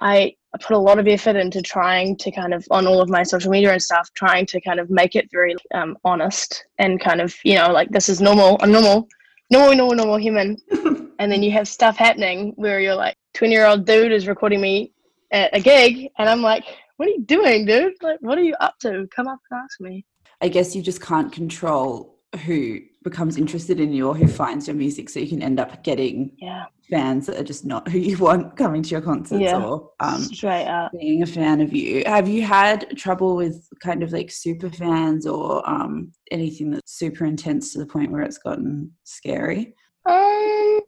i 0.01 0.34
put 0.60 0.75
a 0.75 0.79
lot 0.79 1.00
of 1.00 1.08
effort 1.08 1.36
into 1.36 1.62
trying 1.62 2.17
to 2.17 2.29
kind 2.31 2.53
of 2.53 2.65
on 2.72 2.86
all 2.86 3.01
of 3.01 3.10
my 3.10 3.24
social 3.24 3.50
media 3.50 3.72
and 3.72 3.81
stuff 3.81 4.10
trying 4.15 4.46
to 4.46 4.60
kind 4.62 4.79
of 4.79 4.89
make 4.89 5.15
it 5.15 5.29
very 5.31 5.55
um, 5.74 5.98
honest 6.03 6.65
and 6.77 7.00
kind 7.00 7.22
of 7.22 7.34
you 7.46 7.55
know 7.55 7.72
like 7.72 7.89
this 7.89 8.10
is 8.10 8.20
normal 8.20 8.58
i'm 8.62 8.72
normal 8.72 9.08
normal 9.50 9.75
normal 9.75 9.96
normal 9.96 10.17
human. 10.17 10.58
And 11.20 11.31
then 11.31 11.43
you 11.43 11.51
have 11.51 11.67
stuff 11.67 11.98
happening 11.98 12.53
where 12.55 12.79
you're 12.79 12.96
like 12.96 13.15
20 13.36 13.53
year 13.53 13.67
old 13.67 13.86
dude 13.86 14.12
is 14.12 14.25
recording 14.25 14.60
me 14.60 14.91
at 15.31 15.55
a 15.55 15.60
gig 15.60 16.10
and 16.17 16.27
i'm 16.27 16.41
like 16.41 16.65
what 17.01 17.08
are 17.08 17.13
you 17.13 17.24
doing 17.24 17.65
dude? 17.65 17.96
Like 18.03 18.20
what 18.22 18.38
are 18.38 18.43
you 18.43 18.53
up 18.60 18.77
to? 18.81 19.08
Come 19.15 19.27
up 19.27 19.39
and 19.50 19.60
ask 19.60 19.81
me. 19.81 20.05
I 20.39 20.50
guess 20.50 20.75
you 20.75 20.84
just 20.84 21.01
can't 21.01 21.31
control 21.31 22.11
who 22.45 22.79
becomes 23.03 23.35
interested 23.38 23.79
in 23.79 23.91
you 23.91 24.07
or 24.07 24.15
who 24.15 24.27
finds 24.27 24.67
your 24.67 24.75
music, 24.75 25.09
so 25.09 25.19
you 25.19 25.27
can 25.27 25.41
end 25.41 25.59
up 25.59 25.83
getting 25.83 26.31
yeah 26.38 26.65
fans 26.89 27.25
that 27.25 27.38
are 27.38 27.43
just 27.43 27.65
not 27.65 27.88
who 27.88 27.97
you 27.97 28.17
want 28.17 28.57
coming 28.57 28.83
to 28.83 28.89
your 28.89 29.00
concerts 29.01 29.41
Yeah. 29.41 29.63
or 29.63 29.91
um, 30.01 30.21
straight 30.21 30.67
up 30.67 30.91
being 30.91 31.23
a 31.23 31.25
fan 31.25 31.61
of 31.61 31.71
you. 31.73 32.03
Have 32.05 32.27
you 32.27 32.41
had 32.41 32.97
trouble 32.97 33.38
with 33.38 33.65
kind 33.81 34.03
of 34.03 34.11
like 34.11 34.29
super 34.29 34.69
fans 34.69 35.25
or 35.25 35.67
um, 35.69 36.11
anything 36.31 36.69
that's 36.71 36.97
super 36.97 37.23
intense 37.25 37.71
to 37.73 37.79
the 37.79 37.85
point 37.85 38.11
where 38.11 38.23
it's 38.23 38.38
gotten 38.38 38.91
scary? 39.03 39.73
um 40.07 40.79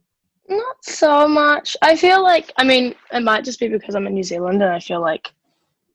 not 0.49 0.75
so 0.81 1.27
much 1.27 1.77
i 1.83 1.95
feel 1.95 2.23
like 2.23 2.51
i 2.57 2.63
mean 2.63 2.95
it 3.11 3.21
might 3.21 3.45
just 3.45 3.59
be 3.59 3.67
because 3.67 3.93
i'm 3.93 4.07
in 4.07 4.13
new 4.15 4.23
zealand 4.23 4.59
and 4.63 4.71
i 4.73 4.79
feel 4.79 4.99
like 5.01 5.31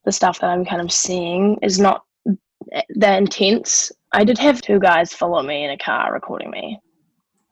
the 0.05 0.13
stuff 0.13 0.39
that 0.39 0.51
i'm 0.51 0.65
kind 0.65 0.81
of 0.81 0.93
seeing 0.93 1.59
is 1.61 1.81
not 1.81 2.05
that 2.95 3.19
intense 3.19 3.91
i 4.13 4.25
did 4.25 4.39
have 4.39 4.61
two 4.61 4.79
guys 4.79 5.13
follow 5.13 5.43
me 5.43 5.65
in 5.65 5.71
a 5.71 5.79
car 5.79 6.13
recording 6.13 6.51
me 6.51 6.79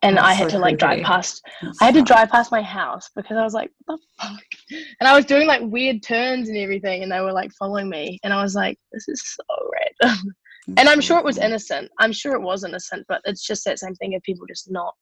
and 0.02 0.16
That's 0.16 0.26
i 0.26 0.32
had 0.32 0.50
so 0.50 0.56
to 0.56 0.62
like 0.62 0.78
drive 0.78 1.02
past 1.02 1.42
That's 1.62 1.78
I 1.80 1.86
had 1.86 1.94
to 1.94 2.02
drive 2.02 2.30
past 2.30 2.52
my 2.52 2.62
house 2.62 3.10
because 3.16 3.36
I 3.36 3.42
was 3.42 3.54
like, 3.54 3.70
what 3.84 3.98
the 3.98 4.25
fuck? 4.25 4.42
And 5.00 5.08
I 5.08 5.14
was 5.14 5.25
doing 5.25 5.46
like 5.46 5.62
weird 5.62 6.02
turns 6.02 6.48
and 6.48 6.58
everything, 6.58 7.02
and 7.02 7.10
they 7.10 7.20
were 7.20 7.32
like 7.32 7.50
following 7.58 7.88
me. 7.88 8.18
And 8.25 8.32
I 8.32 8.42
was 8.42 8.54
like, 8.54 8.78
this 8.92 9.08
is 9.08 9.22
so 9.22 9.70
random. 10.02 10.34
and 10.76 10.88
I'm 10.88 11.00
sure 11.00 11.18
it 11.18 11.25
was 11.25 11.38
innocent. 11.38 11.90
I'm 11.98 12.12
sure 12.12 12.34
it 12.34 12.42
was 12.42 12.64
innocent, 12.64 13.06
but 13.08 13.20
it's 13.25 13.46
just 13.46 13.64
that 13.64 13.78
same 13.78 13.94
thing 13.94 14.14
of 14.14 14.22
people 14.22 14.46
just 14.46 14.70
not. 14.70 14.94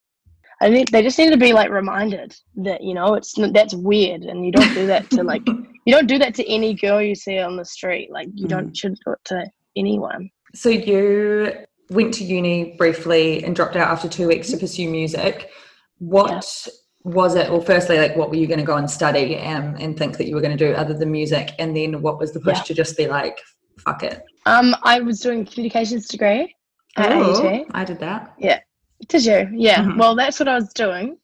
I 0.60 0.70
think 0.70 0.90
they 0.90 1.02
just 1.02 1.18
need 1.18 1.30
to 1.30 1.36
be 1.36 1.52
like 1.52 1.70
reminded 1.70 2.34
that 2.56 2.82
you 2.82 2.94
know 2.94 3.14
it's 3.14 3.34
that's 3.52 3.74
weird, 3.74 4.22
and 4.22 4.44
you 4.44 4.52
don't 4.52 4.74
do 4.74 4.86
that 4.86 5.10
to 5.10 5.24
like 5.24 5.46
you 5.86 5.92
don't 5.92 6.06
do 6.06 6.18
that 6.18 6.34
to 6.36 6.48
any 6.48 6.74
girl 6.74 7.02
you 7.02 7.14
see 7.14 7.38
on 7.38 7.56
the 7.56 7.64
street. 7.64 8.10
Like 8.12 8.28
you 8.34 8.46
don't 8.46 8.70
mm. 8.70 8.76
should 8.76 8.94
do 9.04 9.12
it 9.12 9.18
to 9.26 9.46
anyone. 9.76 10.30
So 10.54 10.68
you 10.68 11.52
went 11.90 12.14
to 12.14 12.24
uni 12.24 12.74
briefly 12.78 13.44
and 13.44 13.54
dropped 13.54 13.76
out 13.76 13.88
after 13.88 14.08
two 14.08 14.28
weeks 14.28 14.50
to 14.50 14.56
pursue 14.56 14.88
music. 14.88 15.50
What 15.98 16.66
was 17.02 17.34
it? 17.34 17.50
Well, 17.50 17.60
firstly, 17.60 17.98
like 17.98 18.16
what 18.16 18.30
were 18.30 18.36
you 18.36 18.46
going 18.46 18.60
to 18.60 18.64
go 18.64 18.76
and 18.76 18.90
study 18.90 19.36
um, 19.38 19.76
and 19.78 19.98
think 19.98 20.16
that 20.18 20.26
you 20.26 20.34
were 20.34 20.40
going 20.40 20.56
to 20.56 20.66
do 20.68 20.72
other 20.74 20.94
than 20.94 21.10
music? 21.10 21.50
And 21.58 21.76
then 21.76 22.00
what 22.00 22.18
was 22.18 22.32
the 22.32 22.40
push 22.40 22.58
Yeah. 22.58 22.62
to 22.64 22.74
just 22.74 22.96
be 22.96 23.06
like, 23.08 23.38
fuck 23.84 24.02
it? 24.04 24.22
Um, 24.46 24.74
I 24.82 25.00
was 25.00 25.20
doing 25.20 25.44
communications 25.44 26.06
degree 26.08 26.54
at 26.96 27.12
Oh, 27.12 27.44
AUT. 27.44 27.66
I 27.72 27.84
did 27.84 27.98
that. 28.00 28.34
Yeah. 28.38 28.60
Did 29.08 29.24
you? 29.26 29.48
Yeah. 29.54 29.82
Mhm. 29.82 29.98
Well, 29.98 30.14
that's 30.14 30.38
what 30.38 30.48
I 30.48 30.54
was 30.54 30.72
doing. 30.72 31.18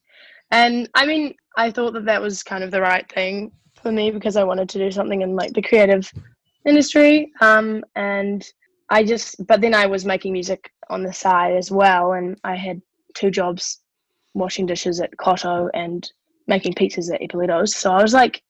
And 0.51 0.89
I 0.93 1.05
mean, 1.05 1.33
I 1.57 1.71
thought 1.71 1.93
that 1.93 2.05
that 2.05 2.21
was 2.21 2.43
kind 2.43 2.63
of 2.63 2.71
the 2.71 2.81
right 2.81 3.09
thing 3.11 3.51
for 3.81 3.91
me 3.91 4.11
because 4.11 4.35
I 4.35 4.43
wanted 4.43 4.67
to 4.69 4.77
do 4.77 4.91
something 4.91 5.21
in 5.21 5.35
like 5.35 5.53
the 5.53 5.61
creative 5.61 6.11
industry. 6.65 7.31
Um, 7.39 7.83
and 7.95 8.45
I 8.91 9.03
just, 9.03 9.47
but 9.47 9.61
then 9.61 9.73
I 9.73 9.85
was 9.85 10.05
making 10.05 10.33
music 10.33 10.69
on 10.89 11.01
the 11.01 11.13
side 11.13 11.55
as 11.55 11.71
well. 11.71 12.11
And 12.11 12.37
I 12.43 12.55
had 12.57 12.81
two 13.15 13.31
jobs 13.31 13.79
washing 14.33 14.65
dishes 14.65 14.99
at 14.99 15.15
Cotto 15.15 15.69
and 15.73 16.11
making 16.45 16.73
pizzas 16.73 17.11
at 17.11 17.21
Ippolito's. 17.21 17.73
So 17.73 17.91
I 17.91 18.01
was 18.01 18.13
like, 18.13 18.43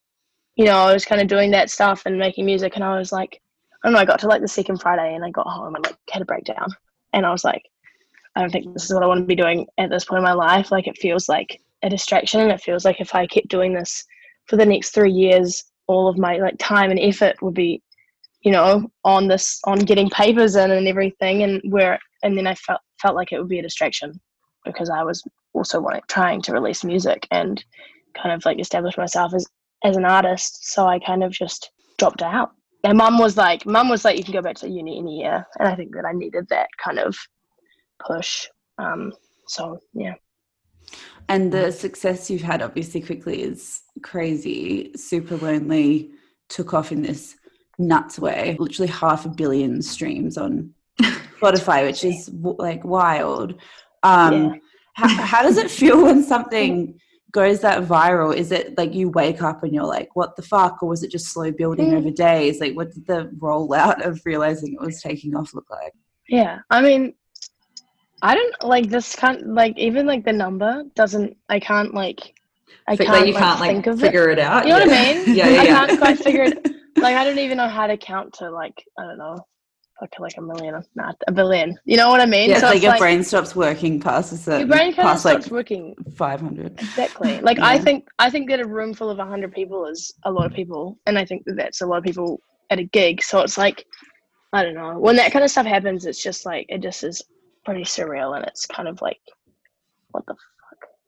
you 0.55 0.65
know, 0.65 0.77
I 0.77 0.93
was 0.93 1.05
kind 1.05 1.21
of 1.21 1.27
doing 1.27 1.51
that 1.51 1.69
stuff 1.69 2.03
and 2.05 2.17
making 2.17 2.45
music. 2.45 2.75
And 2.75 2.83
I 2.83 2.97
was 2.97 3.11
like, 3.11 3.39
I 3.83 3.87
don't 3.87 3.93
know, 3.93 3.99
I 3.99 4.05
got 4.05 4.19
to 4.21 4.27
like 4.27 4.41
the 4.41 4.47
second 4.47 4.81
Friday 4.81 5.13
and 5.13 5.23
I 5.23 5.29
got 5.29 5.45
home 5.45 5.75
and 5.75 5.85
like 5.85 5.95
had 6.09 6.23
a 6.23 6.25
breakdown. 6.25 6.67
And 7.13 7.23
I 7.23 7.31
was 7.31 7.43
like, 7.43 7.69
I 8.35 8.41
don't 8.41 8.49
think 8.49 8.73
this 8.73 8.85
is 8.85 8.93
what 8.93 9.03
I 9.03 9.07
want 9.07 9.19
to 9.19 9.25
be 9.25 9.35
doing 9.35 9.67
at 9.77 9.91
this 9.91 10.05
point 10.05 10.19
in 10.19 10.23
my 10.23 10.33
life. 10.33 10.71
Like 10.71 10.87
it 10.87 10.97
feels 10.97 11.29
like 11.29 11.61
a 11.83 11.89
distraction 11.89 12.41
and 12.41 12.51
it 12.51 12.61
feels 12.61 12.83
like 12.83 12.99
if 12.99 13.13
I 13.13 13.27
kept 13.27 13.47
doing 13.47 13.73
this 13.73 14.05
for 14.47 14.57
the 14.57 14.65
next 14.65 14.89
three 14.89 15.11
years, 15.11 15.65
all 15.85 16.07
of 16.07 16.17
my 16.17 16.37
like 16.37 16.55
time 16.57 16.89
and 16.89 16.99
effort 16.99 17.41
would 17.43 17.53
be, 17.53 17.83
you 18.43 18.51
know, 18.51 18.89
on 19.03 19.27
this 19.27 19.59
on 19.65 19.79
getting 19.79 20.09
papers 20.09 20.55
in 20.55 20.71
and 20.71 20.87
everything 20.87 21.43
and 21.43 21.61
where 21.71 21.99
and 22.23 22.37
then 22.37 22.47
I 22.47 22.55
felt 22.55 22.81
felt 23.01 23.15
like 23.15 23.31
it 23.31 23.39
would 23.39 23.49
be 23.49 23.59
a 23.59 23.63
distraction 23.63 24.19
because 24.65 24.89
I 24.89 25.03
was 25.03 25.23
also 25.53 25.79
wanting 25.79 26.01
trying 26.07 26.41
to 26.43 26.53
release 26.53 26.83
music 26.83 27.27
and 27.31 27.63
kind 28.15 28.33
of 28.33 28.45
like 28.45 28.59
establish 28.59 28.97
myself 28.97 29.33
as 29.33 29.45
as 29.83 29.97
an 29.97 30.05
artist. 30.05 30.71
So 30.73 30.87
I 30.87 30.99
kind 30.99 31.23
of 31.23 31.31
just 31.31 31.71
dropped 31.97 32.21
out. 32.21 32.51
And 32.83 32.97
mum 32.97 33.19
was 33.19 33.37
like 33.37 33.65
mum 33.65 33.89
was 33.89 34.05
like, 34.05 34.17
you 34.17 34.23
can 34.23 34.33
go 34.33 34.41
back 34.41 34.55
to 34.57 34.69
uni 34.69 34.97
in 34.97 35.07
a 35.07 35.11
year. 35.11 35.47
And 35.59 35.67
I 35.67 35.75
think 35.75 35.93
that 35.95 36.05
I 36.05 36.13
needed 36.13 36.47
that 36.49 36.67
kind 36.83 36.99
of 36.99 37.15
push. 38.05 38.47
Um, 38.77 39.13
so 39.47 39.79
yeah, 39.93 40.13
And 41.29 41.51
the 41.51 41.71
success 41.71 42.29
you've 42.29 42.41
had 42.41 42.61
obviously 42.61 43.01
quickly 43.01 43.43
is 43.43 43.81
crazy. 44.01 44.91
Supalonely 44.95 46.11
took 46.49 46.73
off 46.73 46.91
in 46.91 47.01
this 47.01 47.35
nuts 47.77 48.19
way. 48.19 48.55
Literally 48.59 48.91
half 48.91 49.25
a 49.25 49.29
billion 49.29 49.81
streams 49.81 50.37
on 50.37 50.73
Spotify, 51.01 51.85
which 51.85 52.03
is 52.03 52.29
like 52.33 52.83
wild. 52.83 53.55
Um, 54.03 54.33
Yeah. 54.33 54.53
how, 54.95 55.07
how 55.07 55.43
does 55.43 55.57
it 55.57 55.71
feel 55.79 56.03
when 56.03 56.23
something 56.23 56.99
goes 57.31 57.61
that 57.61 57.83
viral? 57.83 58.35
Is 58.35 58.51
it 58.51 58.77
like 58.77 58.93
you 58.93 59.09
wake 59.09 59.41
up 59.41 59.63
and 59.63 59.73
you're 59.73 59.85
like, 59.85 60.15
what 60.15 60.35
the 60.35 60.41
fuck? 60.41 60.83
Or 60.83 60.89
was 60.89 61.01
it 61.03 61.11
just 61.11 61.27
slow 61.27 61.51
building 61.51 61.91
Mm. 61.91 61.97
over 61.97 62.11
days? 62.11 62.59
Like, 62.59 62.75
what 62.75 62.91
did 62.91 63.07
the 63.07 63.31
rollout 63.39 64.05
of 64.05 64.21
realizing 64.25 64.73
it 64.73 64.81
was 64.85 65.01
taking 65.01 65.35
off 65.35 65.53
look 65.53 65.69
like? 65.69 65.93
yeah. 66.29 66.59
I 66.69 66.81
mean, 66.81 67.13
I 68.21 68.35
don't 68.35 68.63
like 68.63 68.89
this. 68.89 69.15
Can't 69.15 69.53
like 69.53 69.77
even 69.77 70.05
like 70.05 70.23
the 70.23 70.31
number 70.31 70.83
doesn't. 70.95 71.35
I 71.49 71.59
can't 71.59 71.93
like. 71.93 72.35
I 72.87 72.95
can't, 72.95 73.09
like 73.09 73.27
you 73.27 73.33
can't 73.33 73.59
think 73.59 73.85
like 73.85 73.95
of 73.95 73.99
figure 73.99 74.29
it, 74.29 74.39
out. 74.39 74.65
You 74.67 74.73
know 74.73 74.79
what. 74.79 74.89
I 74.89 75.13
mean? 75.13 75.35
yeah, 75.35 75.49
yeah, 75.49 75.61
I 75.61 75.63
yeah. 75.63 75.85
can't 75.87 75.99
quite 75.99 76.19
figure 76.19 76.43
it. 76.43 76.67
Like 76.97 77.15
I 77.15 77.23
don't 77.23 77.39
even 77.39 77.57
know 77.57 77.67
how 77.67 77.87
to 77.87 77.97
count 77.97 78.33
to 78.35 78.49
like 78.49 78.83
I 78.99 79.03
don't 79.03 79.17
know, 79.17 79.37
like 80.01 80.19
like 80.19 80.33
a 80.37 80.41
million, 80.41 80.81
not 80.95 81.15
a 81.27 81.31
billion. 81.31 81.77
You 81.85 81.97
know 81.97 82.09
what 82.09 82.21
I 82.21 82.25
mean? 82.25 82.49
Yeah, 82.49 82.55
it's 82.55 82.61
So 82.61 82.67
like 82.67 82.75
it's 82.77 82.83
your 82.83 82.97
brain 82.97 83.23
stops 83.23 83.55
working 83.55 83.99
past 83.99 84.33
a 84.33 84.37
certain. 84.37 84.67
your 84.67 84.67
brain 84.67 84.93
kind 84.93 85.07
of 85.07 85.13
past 85.13 85.21
stops 85.21 85.45
like 85.45 85.51
working. 85.51 85.95
500. 86.15 86.73
Exactly. 86.79 87.39
Like 87.43 87.59
I 87.59 87.77
think 87.79 88.07
I 88.19 88.29
think 88.29 88.49
that 88.49 88.59
a 88.59 88.67
room 88.67 88.93
full 88.93 89.09
of 89.09 89.17
hundred 89.17 89.53
people 89.53 89.85
is 89.85 90.13
a 90.23 90.31
lot 90.31 90.45
of 90.45 90.53
people, 90.53 90.97
and 91.05 91.17
I 91.17 91.25
think 91.25 91.43
that 91.45 91.55
that's 91.55 91.81
a 91.81 91.85
lot 91.85 91.97
of 91.97 92.03
people 92.03 92.39
at 92.69 92.79
a 92.79 92.83
gig. 92.83 93.23
So 93.23 93.39
it's 93.41 93.57
like 93.57 93.85
I 94.53 94.63
don't 94.63 94.75
know 94.75 94.99
when 94.99 95.15
that 95.15 95.31
kind 95.31 95.45
of 95.45 95.51
stuff 95.51 95.65
happens. 95.65 96.05
It's 96.05 96.21
just 96.21 96.45
like 96.45 96.65
it 96.69 96.81
just 96.81 97.03
is 97.03 97.21
pretty 97.63 97.83
surreal, 97.83 98.35
and 98.35 98.45
it's 98.45 98.65
kind 98.65 98.87
of 98.87 99.01
like 99.01 99.19
what 100.11 100.25
the. 100.25 100.35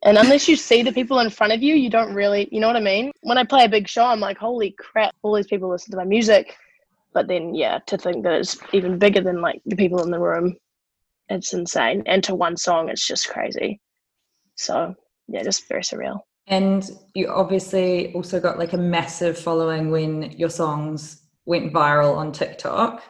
And 0.04 0.18
unless 0.18 0.48
you 0.48 0.56
see 0.56 0.82
the 0.82 0.92
people 0.92 1.18
in 1.20 1.30
front 1.30 1.54
of 1.54 1.62
you, 1.62 1.74
you 1.74 1.88
don't 1.88 2.14
really, 2.14 2.46
you 2.52 2.60
know 2.60 2.66
what 2.66 2.76
I 2.76 2.80
mean? 2.80 3.10
When 3.22 3.38
I 3.38 3.44
play 3.44 3.64
a 3.64 3.70
big 3.70 3.88
show, 3.88 4.04
I'm 4.04 4.20
like, 4.20 4.36
holy 4.36 4.72
crap, 4.78 5.14
all 5.22 5.34
these 5.34 5.46
people 5.46 5.70
listen 5.70 5.90
to 5.92 5.96
my 5.96 6.04
music. 6.04 6.54
But 7.14 7.26
then, 7.26 7.54
yeah, 7.54 7.78
to 7.86 7.96
think 7.96 8.22
that 8.24 8.34
it's 8.34 8.58
even 8.72 8.98
bigger 8.98 9.22
than 9.22 9.40
like 9.40 9.62
the 9.64 9.76
people 9.76 10.02
in 10.02 10.10
the 10.10 10.18
room, 10.18 10.56
it's 11.30 11.54
insane. 11.54 12.02
And 12.06 12.22
to 12.24 12.34
one 12.34 12.58
song, 12.58 12.90
it's 12.90 13.06
just 13.06 13.28
crazy. 13.28 13.80
So, 14.56 14.94
yeah, 15.26 15.42
just 15.42 15.68
very 15.68 15.80
surreal. 15.80 16.20
And 16.48 16.88
you 17.14 17.28
obviously 17.28 18.12
also 18.12 18.40
got 18.40 18.58
like 18.58 18.74
a 18.74 18.78
massive 18.78 19.38
following 19.38 19.90
when 19.90 20.32
your 20.32 20.50
songs 20.50 21.22
went 21.46 21.72
viral 21.72 22.16
on 22.16 22.32
TikTok. 22.32 23.02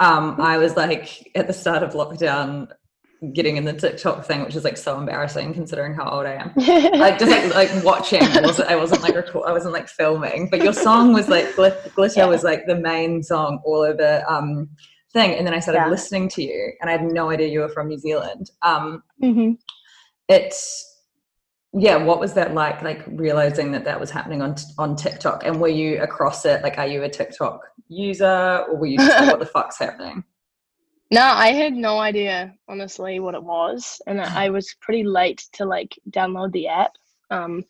Um, 0.00 0.38
I 0.38 0.58
was 0.58 0.76
like 0.76 1.30
at 1.34 1.46
the 1.46 1.52
start 1.54 1.82
of 1.82 1.94
lockdown 1.94 2.68
getting 3.34 3.56
in 3.56 3.64
the 3.64 3.72
TikTok 3.72 4.24
thing, 4.24 4.44
which 4.44 4.54
is 4.54 4.62
like 4.64 4.76
so 4.76 4.96
embarrassing 4.98 5.52
considering 5.52 5.94
how 5.94 6.08
old 6.08 6.24
I 6.26 6.34
am. 6.34 6.52
like 6.98 7.18
just 7.18 7.30
like 7.30 7.54
like 7.54 7.84
watching. 7.84 8.22
I 8.22 8.40
wasn't, 8.42 8.68
I 8.70 8.76
wasn't 8.76 9.02
like 9.02 9.14
record, 9.14 9.48
I 9.48 9.52
wasn't 9.52 9.72
like 9.72 9.88
filming. 9.88 10.48
But 10.50 10.62
your 10.62 10.72
song 10.72 11.12
was 11.12 11.28
like 11.28 11.46
Glit- 11.54 11.94
glitter 11.94 12.20
Yeah. 12.20 12.26
was 12.26 12.44
like 12.44 12.66
the 12.66 12.76
main 12.76 13.22
song 13.22 13.60
all 13.64 13.80
over 13.82 14.24
um 14.28 14.68
thing. 15.12 15.32
And 15.36 15.46
then 15.46 15.54
I 15.54 15.58
started 15.60 15.80
Yeah. 15.80 15.88
listening 15.88 16.28
to 16.30 16.42
you, 16.42 16.72
and 16.80 16.88
I 16.88 16.92
had 16.92 17.02
no 17.04 17.30
idea 17.30 17.48
you 17.48 17.60
were 17.60 17.68
from 17.68 17.88
New 17.88 17.98
Zealand. 17.98 18.50
Um, 18.62 19.02
hmm 19.20 19.52
it's 20.28 20.84
yeah. 21.72 21.96
What 21.96 22.20
was 22.20 22.34
that 22.34 22.54
like? 22.54 22.82
Like 22.82 23.02
realizing 23.08 23.72
that 23.72 23.84
that 23.84 23.98
was 24.00 24.10
happening 24.10 24.42
on 24.42 24.54
on 24.78 24.96
TikTok, 24.96 25.44
and 25.44 25.60
were 25.60 25.68
you 25.68 26.00
across 26.02 26.44
it? 26.44 26.62
Like, 26.62 26.78
are 26.78 26.86
you 26.86 27.02
a 27.02 27.08
TikTok 27.08 27.60
user, 27.88 28.64
or 28.68 28.76
were 28.76 28.86
you 28.86 28.98
just 28.98 29.18
like, 29.18 29.30
what 29.30 29.38
the 29.40 29.46
fuck's 29.56 29.78
happening? 29.78 30.24
No, 31.10 31.22
I 31.22 31.52
had 31.52 31.72
no 31.72 31.98
idea 31.98 32.54
honestly 32.68 33.18
what 33.18 33.34
it 33.34 33.42
was, 33.42 34.00
and 34.06 34.20
I 34.20 34.46
I 34.46 34.50
was 34.50 34.76
pretty 34.80 35.04
late 35.04 35.46
to 35.54 35.64
like 35.64 35.98
download 36.10 36.52
the 36.52 36.68
app. 36.68 36.92
Um, 37.30 37.64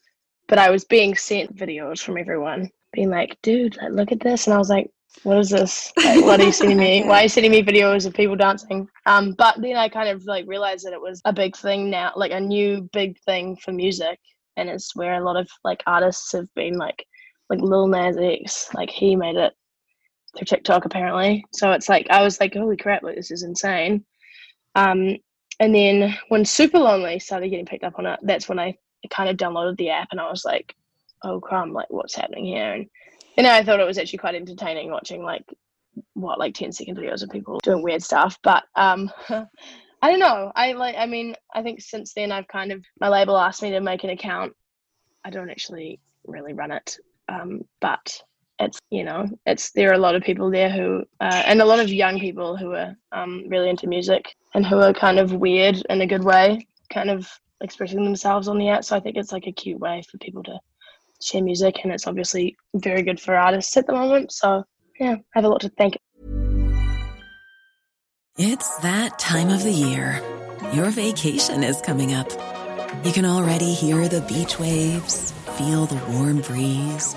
but 0.48 0.58
I 0.58 0.70
was 0.70 0.84
being 0.84 1.14
sent 1.14 1.54
videos 1.54 2.02
from 2.02 2.18
everyone, 2.18 2.70
being 2.92 3.10
like, 3.10 3.36
"Dude, 3.42 3.76
like, 3.76 3.92
look 3.92 4.12
at 4.12 4.20
this," 4.20 4.46
and 4.46 4.54
I 4.54 4.58
was 4.58 4.70
like, 4.70 4.90
"What 5.22 5.38
is 5.38 5.50
this? 5.50 5.92
Like, 5.96 6.24
what 6.24 6.40
are 6.40 6.44
you 6.44 6.52
sending 6.52 6.78
me? 6.78 7.04
Why 7.04 7.20
are 7.20 7.22
you 7.24 7.28
sending 7.28 7.52
me 7.52 7.62
videos 7.62 8.06
of 8.06 8.14
people 8.14 8.34
dancing?" 8.34 8.88
Um, 9.06 9.32
but 9.34 9.60
then 9.60 9.76
I 9.76 9.88
kind 9.88 10.08
of 10.08 10.24
like 10.24 10.44
realized 10.48 10.84
that 10.86 10.92
it 10.92 11.00
was 11.00 11.20
a 11.24 11.32
big 11.32 11.56
thing 11.56 11.90
now, 11.90 12.12
like 12.16 12.32
a 12.32 12.40
new 12.40 12.88
big 12.92 13.18
thing 13.20 13.56
for 13.56 13.72
music, 13.72 14.18
and 14.56 14.68
it's 14.68 14.96
where 14.96 15.14
a 15.14 15.24
lot 15.24 15.36
of 15.36 15.48
like 15.62 15.82
artists 15.86 16.32
have 16.32 16.52
been 16.54 16.74
like, 16.74 17.04
like 17.50 17.60
Lil 17.60 17.86
Nas 17.86 18.16
X, 18.18 18.68
like 18.74 18.90
he 18.90 19.14
made 19.14 19.36
it 19.36 19.54
through 20.38 20.46
TikTok 20.46 20.84
apparently. 20.84 21.44
So 21.52 21.72
it's 21.72 21.88
like 21.88 22.06
I 22.10 22.22
was 22.22 22.40
like, 22.40 22.54
holy 22.54 22.76
crap, 22.76 23.02
like 23.02 23.16
this 23.16 23.30
is 23.30 23.42
insane. 23.42 24.04
Um, 24.74 25.16
and 25.60 25.74
then 25.74 26.16
when 26.28 26.44
Supalonely 26.44 27.20
started 27.20 27.48
getting 27.48 27.66
picked 27.66 27.84
up 27.84 27.98
on 27.98 28.06
it, 28.06 28.20
that's 28.22 28.48
when 28.48 28.58
I 28.58 28.76
kind 29.10 29.28
of 29.28 29.36
downloaded 29.36 29.76
the 29.76 29.90
app 29.90 30.08
and 30.12 30.20
I 30.20 30.30
was 30.30 30.44
like, 30.44 30.74
oh 31.24 31.40
crumb, 31.40 31.72
like 31.72 31.90
what's 31.90 32.14
happening 32.14 32.44
here? 32.44 32.72
And 32.72 32.86
know, 33.42 33.52
I 33.52 33.62
thought 33.62 33.80
it 33.80 33.86
was 33.86 33.98
actually 33.98 34.18
quite 34.18 34.34
entertaining 34.34 34.90
watching 34.90 35.22
like 35.22 35.44
what 36.14 36.38
like 36.38 36.54
10 36.54 36.72
second 36.72 36.96
videos 36.96 37.22
of 37.22 37.30
people 37.30 37.58
doing 37.62 37.82
weird 37.82 38.02
stuff. 38.02 38.38
But 38.42 38.64
um 38.76 39.10
I 40.00 40.10
don't 40.10 40.20
know. 40.20 40.52
I 40.54 40.72
like 40.72 40.94
I 40.96 41.06
mean, 41.06 41.34
I 41.54 41.62
think 41.62 41.80
since 41.80 42.14
then 42.14 42.30
I've 42.30 42.46
kind 42.48 42.70
of 42.70 42.84
my 43.00 43.08
label 43.08 43.36
asked 43.36 43.62
me 43.62 43.70
to 43.70 43.80
make 43.80 44.04
an 44.04 44.10
account. 44.10 44.52
I 45.24 45.30
don't 45.30 45.50
actually 45.50 46.00
really 46.24 46.52
run 46.52 46.70
it. 46.70 46.96
Um, 47.28 47.62
but 47.80 48.22
it's 48.60 48.78
you 48.90 49.04
know 49.04 49.26
it's 49.46 49.70
there 49.72 49.90
are 49.90 49.94
a 49.94 49.98
lot 49.98 50.14
of 50.14 50.22
people 50.22 50.50
there 50.50 50.70
who 50.70 51.02
uh, 51.20 51.42
and 51.46 51.60
a 51.60 51.64
lot 51.64 51.78
of 51.78 51.92
young 51.92 52.18
people 52.18 52.56
who 52.56 52.72
are 52.72 52.96
um, 53.12 53.44
really 53.48 53.68
into 53.68 53.86
music 53.86 54.34
and 54.54 54.66
who 54.66 54.78
are 54.78 54.92
kind 54.92 55.18
of 55.18 55.32
weird 55.32 55.76
in 55.88 56.00
a 56.00 56.06
good 56.06 56.24
way 56.24 56.66
kind 56.92 57.10
of 57.10 57.28
expressing 57.60 58.04
themselves 58.04 58.48
on 58.48 58.58
the 58.58 58.68
app 58.68 58.84
so 58.84 58.96
i 58.96 59.00
think 59.00 59.16
it's 59.16 59.32
like 59.32 59.46
a 59.46 59.52
cute 59.52 59.80
way 59.80 60.02
for 60.10 60.18
people 60.18 60.42
to 60.42 60.58
share 61.22 61.42
music 61.42 61.80
and 61.82 61.92
it's 61.92 62.06
obviously 62.06 62.56
very 62.76 63.02
good 63.02 63.20
for 63.20 63.34
artists 63.34 63.76
at 63.76 63.86
the 63.86 63.92
moment 63.92 64.32
so 64.32 64.62
yeah 65.00 65.14
i 65.14 65.18
have 65.34 65.44
a 65.44 65.48
lot 65.48 65.60
to 65.60 65.68
thank 65.70 65.96
It's 68.36 68.76
that 68.78 69.18
time 69.18 69.50
of 69.50 69.64
the 69.64 69.72
year. 69.72 70.22
Your 70.72 70.90
vacation 70.90 71.64
is 71.64 71.80
coming 71.80 72.14
up. 72.14 72.30
You 73.04 73.12
can 73.12 73.24
already 73.24 73.72
hear 73.74 74.06
the 74.06 74.20
beach 74.22 74.60
waves, 74.60 75.32
feel 75.56 75.86
the 75.86 76.00
warm 76.12 76.40
breeze, 76.42 77.16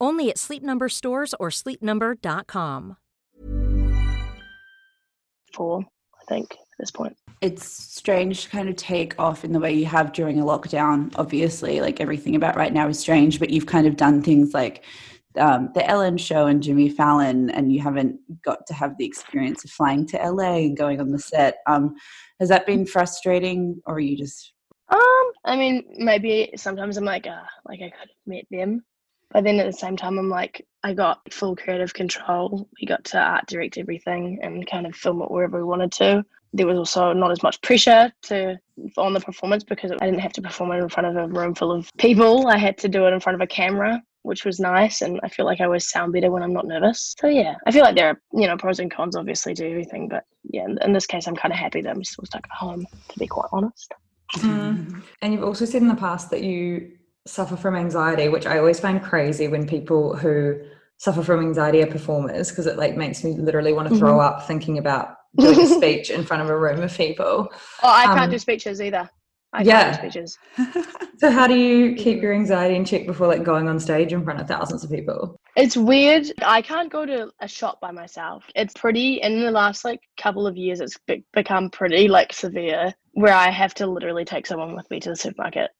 Only 0.00 0.30
at 0.30 0.38
Sleep 0.38 0.62
Number 0.62 0.88
stores 0.88 1.34
or 1.40 1.50
sleepnumber.com. 1.50 2.96
for 5.54 5.80
i 5.80 6.24
think 6.28 6.52
at 6.52 6.78
this 6.78 6.90
point 6.90 7.16
it's 7.40 7.66
strange 7.66 8.42
to 8.42 8.48
kind 8.50 8.68
of 8.68 8.76
take 8.76 9.18
off 9.18 9.44
in 9.44 9.52
the 9.52 9.60
way 9.60 9.72
you 9.72 9.86
have 9.86 10.12
during 10.12 10.40
a 10.40 10.44
lockdown. 10.44 11.12
Obviously, 11.16 11.80
like 11.80 12.00
everything 12.00 12.34
about 12.34 12.56
right 12.56 12.72
now 12.72 12.88
is 12.88 12.98
strange, 12.98 13.38
but 13.38 13.50
you've 13.50 13.66
kind 13.66 13.86
of 13.86 13.96
done 13.96 14.22
things 14.22 14.52
like 14.52 14.84
um, 15.38 15.70
the 15.74 15.88
Ellen 15.88 16.16
show 16.16 16.46
and 16.46 16.62
Jimmy 16.62 16.88
Fallon, 16.88 17.48
and 17.50 17.72
you 17.72 17.80
haven't 17.80 18.18
got 18.42 18.66
to 18.66 18.74
have 18.74 18.98
the 18.98 19.04
experience 19.04 19.64
of 19.64 19.70
flying 19.70 20.04
to 20.06 20.16
LA 20.16 20.56
and 20.56 20.76
going 20.76 21.00
on 21.00 21.10
the 21.10 21.18
set. 21.18 21.58
Um, 21.68 21.94
has 22.40 22.48
that 22.48 22.66
been 22.66 22.84
frustrating, 22.84 23.80
or 23.86 23.94
are 23.94 24.00
you 24.00 24.16
just 24.16 24.52
Um, 24.88 25.32
I 25.44 25.54
mean, 25.56 25.84
maybe 25.96 26.50
sometimes 26.56 26.96
I'm 26.96 27.04
like, 27.04 27.28
uh, 27.28 27.44
like 27.66 27.80
I 27.82 27.90
could 27.90 28.08
have 28.08 28.26
met 28.26 28.46
them, 28.50 28.84
but 29.30 29.44
then 29.44 29.60
at 29.60 29.66
the 29.66 29.72
same 29.72 29.96
time, 29.96 30.18
I'm 30.18 30.30
like, 30.30 30.66
I 30.82 30.94
got 30.94 31.32
full 31.32 31.56
creative 31.56 31.92
control. 31.92 32.68
We 32.80 32.86
got 32.86 33.04
to 33.06 33.18
art 33.18 33.46
direct 33.46 33.78
everything 33.78 34.38
and 34.42 34.66
kind 34.66 34.86
of 34.86 34.94
film 34.94 35.20
it 35.22 35.30
wherever 35.30 35.58
we 35.58 35.64
wanted 35.64 35.92
to. 35.92 36.24
There 36.54 36.66
was 36.66 36.78
also 36.78 37.12
not 37.12 37.30
as 37.30 37.42
much 37.42 37.60
pressure 37.60 38.10
to 38.22 38.58
on 38.96 39.12
the 39.12 39.20
performance 39.20 39.64
because 39.64 39.92
I 39.92 40.06
didn't 40.06 40.20
have 40.20 40.32
to 40.34 40.42
perform 40.42 40.72
it 40.72 40.78
in 40.78 40.88
front 40.88 41.08
of 41.08 41.16
a 41.16 41.28
room 41.28 41.54
full 41.54 41.72
of 41.72 41.90
people. 41.98 42.46
I 42.46 42.56
had 42.56 42.78
to 42.78 42.88
do 42.88 43.06
it 43.06 43.12
in 43.12 43.20
front 43.20 43.34
of 43.34 43.42
a 43.42 43.46
camera, 43.46 44.02
which 44.22 44.46
was 44.46 44.58
nice, 44.58 45.02
and 45.02 45.20
I 45.22 45.28
feel 45.28 45.44
like 45.44 45.60
I 45.60 45.64
always 45.64 45.90
sound 45.90 46.14
better 46.14 46.30
when 46.30 46.42
I'm 46.42 46.54
not 46.54 46.66
nervous. 46.66 47.14
So 47.20 47.26
yeah, 47.26 47.56
I 47.66 47.70
feel 47.70 47.82
like 47.82 47.96
there 47.96 48.08
are 48.08 48.20
you 48.32 48.46
know 48.46 48.56
pros 48.56 48.78
and 48.78 48.90
cons 48.90 49.14
obviously 49.14 49.52
to 49.54 49.68
everything, 49.68 50.08
but 50.08 50.24
yeah, 50.44 50.66
in, 50.82 50.92
this 50.94 51.06
case, 51.06 51.26
I'm 51.26 51.36
kind 51.36 51.52
of 51.52 51.58
happy 51.58 51.82
that 51.82 51.90
I'm 51.90 52.02
still 52.02 52.24
stuck 52.24 52.46
at 52.50 52.56
home. 52.56 52.86
To 53.10 53.18
be 53.18 53.26
quite 53.26 53.48
honest. 53.52 53.92
Mm. 54.36 55.02
And 55.20 55.32
you've 55.32 55.44
also 55.44 55.66
said 55.66 55.82
in 55.82 55.88
the 55.88 55.94
past 55.94 56.30
that 56.30 56.42
you 56.42 56.97
suffer 57.26 57.56
from 57.56 57.76
anxiety, 57.76 58.28
which 58.28 58.46
I 58.46 58.58
always 58.58 58.80
find 58.80 59.02
crazy 59.02 59.48
when 59.48 59.66
people 59.66 60.16
who 60.16 60.60
suffer 60.96 61.22
from 61.22 61.40
anxiety 61.40 61.82
are 61.82 61.86
performers 61.86 62.48
because 62.50 62.66
it 62.66 62.76
like 62.76 62.96
makes 62.96 63.22
me 63.22 63.32
literally 63.32 63.72
want 63.72 63.88
to 63.88 63.96
throw 63.96 64.14
Mhm. 64.18 64.24
up 64.24 64.46
thinking 64.46 64.78
about 64.78 65.14
doing 65.36 65.60
a 65.60 65.66
speech 65.66 66.10
in 66.10 66.24
front 66.24 66.42
of 66.42 66.48
a 66.48 66.58
room 66.58 66.82
of 66.82 66.92
people. 66.96 67.48
Oh, 67.82 67.88
I 67.88 68.06
can't 68.06 68.20
Um, 68.22 68.30
do 68.30 68.38
speeches 68.38 68.80
either. 68.80 69.08
I 69.52 69.62
yeah. 69.62 69.96
can't 69.96 70.02
do 70.02 70.10
speeches. 70.10 70.38
So 71.18 71.30
how 71.32 71.48
do 71.48 71.54
you 71.56 71.94
keep 72.04 72.22
your 72.22 72.32
anxiety 72.32 72.76
in 72.76 72.84
check 72.84 73.04
before 73.04 73.26
like 73.26 73.42
going 73.42 73.66
on 73.68 73.80
stage 73.80 74.12
in 74.12 74.22
front 74.22 74.40
of 74.40 74.46
thousands 74.46 74.84
of 74.84 74.90
people? 74.90 75.36
It's 75.56 75.76
weird. 75.76 76.26
I 76.44 76.62
can't 76.62 76.92
go 76.92 77.04
to 77.04 77.30
a 77.40 77.48
shop 77.48 77.80
by 77.80 77.90
myself. 77.90 78.44
It's 78.54 78.72
pretty 78.74 79.14
in 79.14 79.40
the 79.42 79.50
last 79.50 79.84
like 79.84 80.00
couple 80.16 80.46
of 80.46 80.56
years. 80.56 80.80
It's 80.80 80.96
be- 81.08 81.24
become 81.32 81.70
pretty 81.70 82.06
like 82.06 82.32
severe 82.32 82.94
where 83.14 83.34
I 83.34 83.50
have 83.50 83.74
to 83.74 83.86
literally 83.88 84.24
take 84.24 84.46
someone 84.46 84.76
with 84.76 84.88
me 84.92 85.00
to 85.00 85.10
the 85.10 85.16
supermarket 85.16 85.70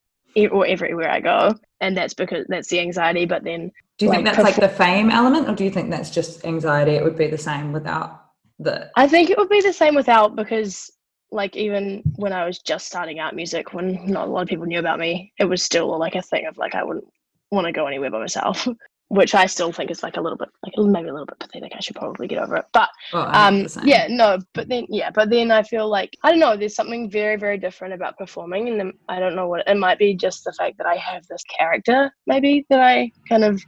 or 0.51 0.65
everywhere 0.65 1.09
I 1.09 1.19
go, 1.19 1.55
and 1.81 1.95
that's 1.95 2.13
because 2.13 2.45
that's 2.49 2.69
the 2.69 2.79
anxiety. 2.79 3.25
But 3.25 3.43
then, 3.43 3.71
Do 3.97 4.05
you 4.05 4.11
think 4.11 4.25
Like, 4.25 4.35
that's 4.35 4.45
like 4.45 4.55
the 4.55 4.75
fame 4.75 5.09
element 5.09 5.49
or 5.49 5.55
do 5.55 5.63
you 5.63 5.71
think 5.71 5.89
that's 5.89 6.09
just 6.09 6.45
anxiety? 6.45 6.91
It 6.91 7.03
would 7.03 7.17
be 7.17 7.27
the 7.27 7.37
same 7.37 7.73
without 7.73 8.25
the 8.59 8.89
I 8.95 9.07
think 9.07 9.29
it 9.29 9.37
would 9.37 9.49
be 9.49 9.61
the 9.61 9.73
same 9.73 9.95
without 9.95 10.35
because 10.35 10.91
like 11.31 11.55
even 11.55 12.03
when 12.15 12.33
I 12.33 12.45
was 12.45 12.59
just 12.59 12.87
starting 12.87 13.19
out 13.19 13.35
music, 13.35 13.73
when 13.73 14.05
not 14.05 14.27
a 14.27 14.31
lot 14.31 14.41
of 14.41 14.47
people 14.47 14.65
knew 14.65 14.79
about 14.79 14.99
me, 14.99 15.33
it 15.39 15.45
was 15.45 15.63
still 15.63 15.97
like 15.97 16.15
a 16.15 16.21
thing 16.21 16.47
of 16.47 16.57
like 16.57 16.75
I 16.75 16.83
wouldn't 16.83 17.07
want 17.51 17.65
to 17.65 17.71
go 17.71 17.87
anywhere 17.87 18.11
by 18.11 18.19
myself, 18.19 18.67
which 19.09 19.35
I 19.35 19.45
still 19.45 19.71
think 19.71 19.91
is 19.91 20.03
like 20.03 20.17
a 20.17 20.21
little 20.21 20.37
bit 20.37 20.49
like 20.63 20.73
maybe 20.77 21.09
a 21.09 21.13
little 21.13 21.25
bit 21.25 21.39
pathetic. 21.39 21.73
I 21.75 21.79
should 21.79 21.95
probably 21.95 22.27
get 22.27 22.41
over 22.41 22.55
it, 22.57 22.65
but 22.73 22.89
I'm 23.13 23.49
um 23.49 23.67
yeah 23.83 24.07
no 24.09 24.39
but 24.53 24.67
then 24.67 24.85
yeah 24.89 25.09
but 25.09 25.29
then 25.29 25.51
i 25.51 25.63
feel 25.63 25.87
like 25.89 26.15
i 26.23 26.29
don't 26.29 26.39
know 26.39 26.55
there's 26.55 26.75
something 26.75 27.09
very 27.09 27.35
very 27.35 27.57
different 27.57 27.93
about 27.93 28.17
performing 28.17 28.67
and 28.67 28.79
then 28.79 28.93
i 29.07 29.19
don't 29.19 29.35
know 29.35 29.47
what 29.47 29.67
it 29.67 29.77
might 29.77 29.99
be 29.99 30.13
just 30.13 30.43
the 30.43 30.53
fact 30.53 30.77
that 30.77 30.87
i 30.87 30.95
have 30.95 31.25
this 31.27 31.43
character 31.57 32.11
maybe 32.27 32.65
that 32.69 32.79
i 32.79 33.11
kind 33.27 33.43
of 33.43 33.61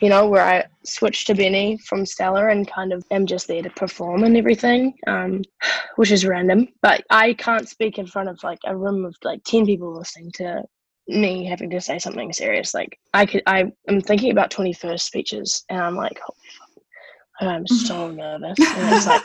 you 0.00 0.08
know 0.08 0.26
where 0.26 0.42
i 0.42 0.64
switched 0.84 1.26
to 1.26 1.34
benee 1.34 1.78
from 1.82 2.06
stella 2.06 2.48
and 2.48 2.70
kind 2.70 2.92
of 2.92 3.04
am 3.10 3.26
just 3.26 3.48
there 3.48 3.62
to 3.62 3.70
perform 3.70 4.24
and 4.24 4.36
everything 4.36 4.94
um 5.06 5.42
which 5.96 6.12
is 6.12 6.24
random. 6.24 6.68
But 6.82 7.04
i 7.10 7.34
can't 7.34 7.68
speak 7.68 7.98
in 7.98 8.06
front 8.06 8.28
of 8.28 8.42
like 8.42 8.60
a 8.64 8.76
room 8.76 9.04
of 9.04 9.16
like 9.24 9.42
10 9.44 9.66
people 9.66 9.96
listening 9.96 10.30
to 10.34 10.62
me 11.08 11.44
having 11.44 11.70
to 11.70 11.80
say 11.80 11.98
something 11.98 12.32
serious. 12.32 12.74
Like 12.74 12.98
I 13.14 13.26
could, 13.26 13.42
I 13.46 13.72
am 13.88 14.00
thinking 14.00 14.30
about 14.30 14.50
twenty 14.50 14.72
first 14.72 15.06
speeches, 15.06 15.64
and 15.68 15.80
I'm 15.80 15.96
like, 15.96 16.20
oh, 16.28 16.34
fuck, 16.58 16.82
I'm 17.40 17.66
so 17.66 18.10
nervous. 18.10 18.58
And 18.58 18.94
it's 18.94 19.06
like, 19.06 19.22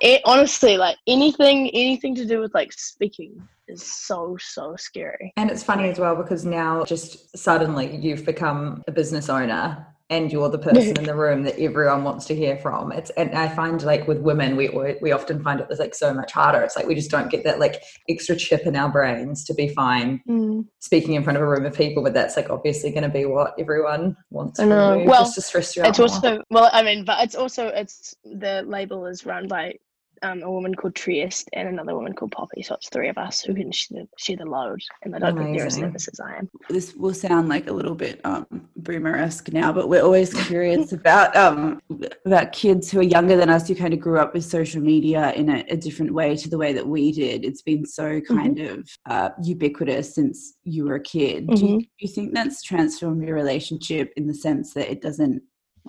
it 0.00 0.22
honestly, 0.24 0.76
like 0.76 0.96
anything, 1.06 1.70
anything 1.70 2.14
to 2.16 2.24
do 2.24 2.40
with 2.40 2.54
like 2.54 2.72
speaking 2.72 3.40
is 3.68 3.82
so 3.82 4.36
so 4.40 4.74
scary. 4.76 5.32
And 5.36 5.50
it's 5.50 5.62
funny 5.62 5.90
as 5.90 5.98
well 5.98 6.16
because 6.16 6.44
now 6.44 6.84
just 6.84 7.36
suddenly 7.36 7.96
you've 7.96 8.24
become 8.24 8.82
a 8.88 8.92
business 8.92 9.28
owner 9.28 9.86
and 10.10 10.32
you're 10.32 10.48
the 10.48 10.58
person 10.70 10.98
in 10.98 11.04
the 11.04 11.14
room 11.14 11.42
that 11.42 11.58
everyone 11.58 12.04
wants 12.04 12.24
to 12.26 12.34
hear 12.34 12.56
from. 12.56 12.92
It's 12.92 13.10
and 13.10 13.34
I 13.34 13.48
find 13.48 13.82
like 13.82 14.08
with 14.08 14.18
women, 14.18 14.56
we 14.56 14.68
we 15.02 15.12
often 15.12 15.42
find 15.42 15.60
it 15.60 15.68
was 15.68 15.78
like 15.78 15.94
so 15.94 16.12
much 16.14 16.32
harder. 16.32 16.60
It's 16.62 16.76
like 16.76 16.86
we 16.86 16.94
just 16.94 17.10
don't 17.10 17.30
get 17.30 17.44
that 17.44 17.58
like 17.58 17.82
extra 18.08 18.36
chip 18.36 18.62
in 18.66 18.76
our 18.76 18.90
brains 18.90 19.44
to 19.44 19.54
be 19.54 19.68
fine 19.68 20.20
Mm. 20.28 20.66
speaking 20.80 21.14
in 21.14 21.22
front 21.24 21.36
of 21.36 21.42
a 21.42 21.46
room 21.48 21.64
of 21.66 21.74
people. 21.74 22.02
But 22.02 22.14
that's 22.14 22.36
like 22.36 22.50
obviously 22.50 22.90
going 22.90 23.02
to 23.02 23.08
be 23.08 23.24
what 23.24 23.54
everyone 23.58 24.16
wants. 24.30 24.58
I 24.60 24.64
from 24.64 24.68
know. 24.70 24.98
you, 24.98 25.04
Well, 25.08 25.22
just 25.24 25.34
to 25.36 25.42
stress 25.42 25.76
you 25.76 25.82
out. 25.82 25.88
It's 25.90 25.98
more. 25.98 26.08
also 26.08 26.42
well, 26.50 26.70
I 26.72 26.82
mean, 26.82 27.04
but 27.04 27.22
it's 27.24 27.34
also 27.34 27.68
it's 27.68 28.14
the 28.24 28.62
label 28.66 29.06
is 29.06 29.26
run 29.26 29.46
by 29.48 29.74
um, 30.22 30.42
a 30.42 30.50
woman 30.50 30.74
called 30.74 30.94
Trieste 30.94 31.48
and 31.52 31.68
another 31.68 31.94
woman 31.94 32.12
called 32.14 32.32
Poppy. 32.32 32.62
So 32.62 32.74
it's 32.74 32.88
three 32.88 33.08
of 33.08 33.18
us 33.18 33.40
who 33.40 33.54
can 33.54 33.70
share, 33.72 34.04
share 34.16 34.36
the 34.36 34.44
load, 34.44 34.80
and 35.02 35.14
I 35.14 35.18
don't 35.18 35.36
think 35.38 35.56
they're 35.56 35.66
as 35.66 35.78
nervous 35.78 36.08
as 36.08 36.20
I 36.20 36.36
am. 36.38 36.48
this 36.68 36.94
will 36.94 37.14
sound 37.14 37.48
like 37.48 37.68
a 37.68 37.72
little 37.72 37.94
bit 37.94 38.20
um, 38.24 38.46
boomer-esque 38.76 39.52
now, 39.52 39.72
but 39.72 39.88
we're 39.88 40.02
always 40.02 40.32
curious 40.46 40.92
about 41.00 41.34
um, 41.36 41.80
about 42.24 42.52
kids 42.52 42.90
who 42.90 43.00
are 43.00 43.02
younger 43.04 43.36
than 43.36 43.48
us 43.50 43.68
who 43.68 43.74
kind 43.74 43.94
of 43.94 44.00
grew 44.00 44.18
up 44.18 44.34
with 44.34 44.44
social 44.44 44.80
media 44.80 45.32
in 45.32 45.48
a, 45.50 45.64
a 45.68 45.76
different 45.76 46.12
way 46.12 46.36
to 46.36 46.48
the 46.48 46.58
way 46.58 46.72
that 46.72 46.86
we 46.86 47.12
did. 47.12 47.44
It's 47.44 47.62
been 47.62 47.84
so 47.86 48.20
kind 48.20 48.58
of 48.60 48.88
uh, 49.08 49.30
ubiquitous 49.42 50.14
since 50.14 50.54
you 50.64 50.84
were 50.84 50.96
a 50.96 51.02
kid. 51.02 51.46
Do, 51.48 51.66
you, 51.66 51.68
Mhm. 51.76 51.80
do 51.80 51.86
you 51.98 52.08
think 52.08 52.34
that's 52.34 52.62
transformed 52.62 53.22
your 53.24 53.34
relationship 53.34 54.12
in 54.16 54.26
the 54.26 54.34
sense 54.34 54.74
that 54.74 54.90
it 54.90 55.00
doesn't 55.00 55.42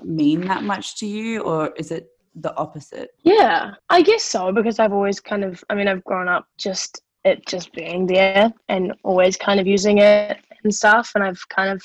mean 0.04 0.42
that 0.42 0.64
much 0.64 0.98
to 1.00 1.06
you, 1.06 1.42
or 1.42 1.74
is 1.78 1.92
it 1.92 2.08
the 2.36 2.56
opposite? 2.56 3.12
Yeah, 3.24 3.74
I 3.90 4.02
guess 4.02 4.24
so 4.24 4.52
because 4.52 4.80
I've 4.80 4.94
always 4.94 5.20
kind 5.20 5.44
of, 5.44 5.64
I 5.70 5.76
mean, 5.76 5.88
I've 5.88 6.04
grown 6.04 6.28
up 6.28 6.46
just 6.58 7.02
it 7.26 7.46
just 7.46 7.74
being 7.74 8.06
there 8.06 8.52
and 8.70 8.94
always 9.04 9.36
kind 9.36 9.60
of 9.60 9.68
using 9.68 9.98
it 10.00 10.38
and 10.64 10.74
stuff, 10.74 11.12
and 11.16 11.24
I've 11.24 11.48
kind 11.50 11.70
of. 11.70 11.82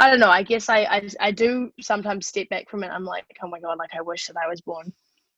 I 0.00 0.10
don't 0.10 0.18
know. 0.18 0.28
I 0.30 0.42
guess 0.42 0.68
I, 0.68 0.78
I 0.80 1.08
I 1.20 1.30
do 1.30 1.70
sometimes 1.80 2.26
step 2.26 2.48
back 2.48 2.68
from 2.68 2.82
it. 2.82 2.88
I'm 2.88 3.04
like, 3.04 3.24
oh 3.42 3.48
my 3.48 3.60
god, 3.60 3.78
like 3.78 3.94
I 3.96 4.02
wish 4.02 4.26
that 4.26 4.34
I 4.36 4.48
was 4.48 4.60
born 4.60 4.92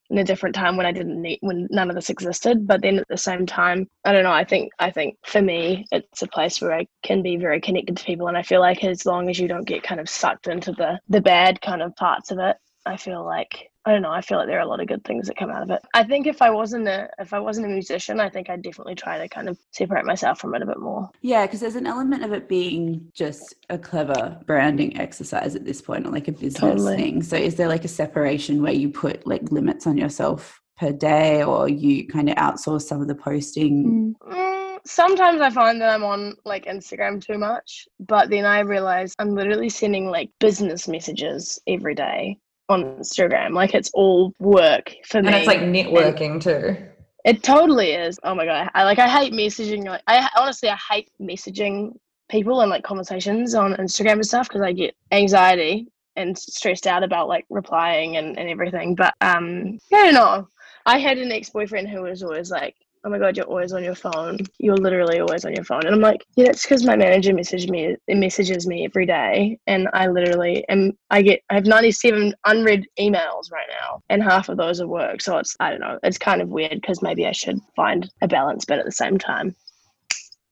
in 0.09 0.17
a 0.19 0.23
different 0.23 0.55
time 0.55 0.77
when 0.77 0.85
I 0.85 0.91
didn't 0.91 1.21
need 1.21 1.39
when 1.41 1.67
none 1.69 1.89
of 1.89 1.95
this 1.95 2.09
existed. 2.09 2.65
But 2.65 2.81
then 2.81 2.99
at 2.99 3.07
the 3.07 3.17
same 3.17 3.45
time, 3.45 3.87
I 4.05 4.13
don't 4.13 4.23
know. 4.23 4.31
I 4.31 4.43
think 4.43 4.71
I 4.79 4.89
think 4.89 5.17
for 5.25 5.41
me, 5.41 5.85
it's 5.91 6.21
a 6.21 6.27
place 6.27 6.61
where 6.61 6.73
I 6.73 6.87
can 7.03 7.21
be 7.21 7.37
very 7.37 7.61
connected 7.61 7.97
to 7.97 8.03
people, 8.03 8.27
and 8.27 8.37
I 8.37 8.43
feel 8.43 8.61
like 8.61 8.83
as 8.83 9.05
long 9.05 9.29
as 9.29 9.39
you 9.39 9.47
don't 9.47 9.67
get 9.67 9.83
kind 9.83 9.99
of 9.99 10.09
sucked 10.09 10.47
into 10.47 10.71
the 10.71 10.99
the 11.09 11.21
bad 11.21 11.61
kind 11.61 11.81
of 11.81 11.95
parts 11.95 12.31
of 12.31 12.39
it, 12.39 12.57
I 12.87 12.97
feel 12.97 13.23
like 13.23 13.69
I 13.85 13.91
don't 13.91 14.01
know. 14.01 14.11
I 14.11 14.19
feel 14.19 14.37
like 14.37 14.47
there 14.47 14.57
are 14.57 14.63
a 14.63 14.67
lot 14.67 14.81
of 14.81 14.87
good 14.87 15.05
things 15.05 15.27
that 15.27 15.37
come 15.37 15.49
out 15.49 15.63
of 15.63 15.69
it. 15.69 15.81
I 15.93 16.03
think 16.03 16.27
if 16.27 16.41
I 16.41 16.49
wasn't 16.49 16.89
a 16.89 17.09
if 17.19 17.33
I 17.33 17.39
wasn't 17.39 17.67
a 17.67 17.69
musician, 17.69 18.19
I 18.19 18.29
think 18.29 18.49
I'd 18.49 18.61
definitely 18.61 18.95
try 18.95 19.17
to 19.17 19.29
kind 19.29 19.47
of 19.47 19.57
separate 19.71 20.05
myself 20.05 20.39
from 20.39 20.55
it 20.55 20.61
a 20.61 20.65
bit 20.65 20.79
more. 20.79 21.09
Yeah, 21.21 21.45
because 21.45 21.61
there's 21.61 21.75
an 21.75 21.87
element 21.87 22.23
of 22.23 22.33
it 22.33 22.49
being 22.49 23.09
just 23.13 23.55
a 23.69 23.77
clever 23.77 24.39
branding 24.45 24.99
exercise 24.99 25.55
at 25.55 25.63
this 25.63 25.81
point, 25.81 26.05
or 26.05 26.11
like 26.11 26.27
a 26.27 26.33
business 26.33 26.59
Totally. 26.59 26.97
thing. 26.97 27.23
So, 27.23 27.37
is 27.37 27.55
there 27.55 27.69
like 27.69 27.85
a 27.85 27.89
separation 27.89 28.61
where 28.61 28.73
you 28.73 28.89
put 28.89 29.25
like 29.25 29.51
limits 29.51 29.87
on 29.87 29.97
yourself 29.97 30.61
per 30.77 30.91
day, 30.91 31.43
or 31.43 31.69
you 31.69 32.07
kind 32.07 32.29
of 32.29 32.35
outsource 32.35 32.83
some 32.83 33.01
of 33.01 33.07
the 33.07 33.15
posting? 33.15 34.15
Mm, 34.21 34.79
sometimes 34.85 35.39
I 35.39 35.49
find 35.49 35.79
that 35.79 35.93
I'm 35.93 36.03
on 36.03 36.35
like 36.43 36.65
Instagram 36.65 37.25
too 37.25 37.37
much, 37.37 37.87
but 38.01 38.29
then 38.29 38.43
I 38.43 38.59
realize 38.59 39.13
I'm 39.17 39.33
literally 39.33 39.69
sending 39.69 40.09
like 40.09 40.29
business 40.39 40.89
messages 40.89 41.57
every 41.67 41.95
day 41.95 42.37
on 42.69 42.83
Instagram. 42.97 43.53
Like 43.53 43.73
it's 43.73 43.91
all 43.93 44.33
work 44.39 44.93
for 45.05 45.21
me. 45.21 45.27
and 45.27 45.35
it's 45.35 45.47
like 45.47 45.59
networking 45.59 46.41
too. 46.41 46.77
It 47.25 47.43
totally 47.43 47.91
is. 47.91 48.19
Oh 48.23 48.33
my 48.35 48.45
god! 48.45 48.69
I 48.73 48.83
like. 48.83 48.99
I 48.99 49.07
hate 49.09 49.33
messaging. 49.33 49.85
Like, 49.85 50.01
I 50.07 50.29
honestly, 50.37 50.69
I 50.69 50.77
hate 50.89 51.11
messaging 51.21 51.93
people 52.29 52.61
and 52.61 52.69
like 52.69 52.83
conversations 52.83 53.55
on 53.55 53.73
Instagram 53.75 54.13
and 54.13 54.25
stuff 54.25 54.47
because 54.47 54.61
I 54.61 54.71
get 54.71 54.95
anxiety 55.11 55.87
and 56.15 56.37
stressed 56.37 56.87
out 56.87 57.03
about 57.03 57.27
like 57.27 57.45
replying 57.49 58.17
and, 58.17 58.37
and 58.37 58.49
everything. 58.49 58.95
But 58.95 59.13
um, 59.21 59.79
I 59.93 60.05
don't 60.05 60.13
know. 60.13 60.47
I 60.85 60.99
had 60.99 61.17
an 61.17 61.31
ex 61.31 61.49
boyfriend 61.49 61.89
who 61.89 62.01
was 62.03 62.23
always 62.23 62.49
like, 62.49 62.75
"Oh 63.03 63.09
my 63.09 63.19
god, 63.19 63.37
you're 63.37 63.45
always 63.45 63.73
on 63.73 63.83
your 63.83 63.95
phone. 63.95 64.39
You're 64.59 64.77
literally 64.77 65.19
always 65.19 65.45
on 65.45 65.53
your 65.53 65.63
phone." 65.63 65.85
And 65.85 65.93
I'm 65.93 66.01
like, 66.01 66.25
"Yeah, 66.35 66.45
that's 66.45 66.63
because 66.63 66.85
my 66.85 66.95
manager 66.95 67.31
messaged 67.33 67.69
me. 67.69 67.95
It 68.07 68.17
messages 68.17 68.67
me 68.67 68.85
every 68.85 69.05
day, 69.05 69.57
and 69.67 69.87
I 69.93 70.07
literally 70.07 70.67
am. 70.69 70.97
I 71.09 71.21
get. 71.21 71.41
I 71.49 71.55
have 71.55 71.65
97 71.65 72.33
unread 72.45 72.85
emails 72.99 73.51
right 73.51 73.67
now, 73.69 74.01
and 74.09 74.23
half 74.23 74.49
of 74.49 74.57
those 74.57 74.81
are 74.81 74.87
work. 74.87 75.21
So 75.21 75.37
it's. 75.37 75.55
I 75.59 75.71
don't 75.71 75.79
know. 75.79 75.99
It's 76.03 76.17
kind 76.17 76.41
of 76.41 76.49
weird 76.49 76.81
because 76.81 77.01
maybe 77.01 77.25
I 77.25 77.31
should 77.31 77.59
find 77.75 78.09
a 78.21 78.27
balance, 78.27 78.65
but 78.65 78.79
at 78.79 78.85
the 78.85 78.91
same 78.91 79.17
time, 79.17 79.55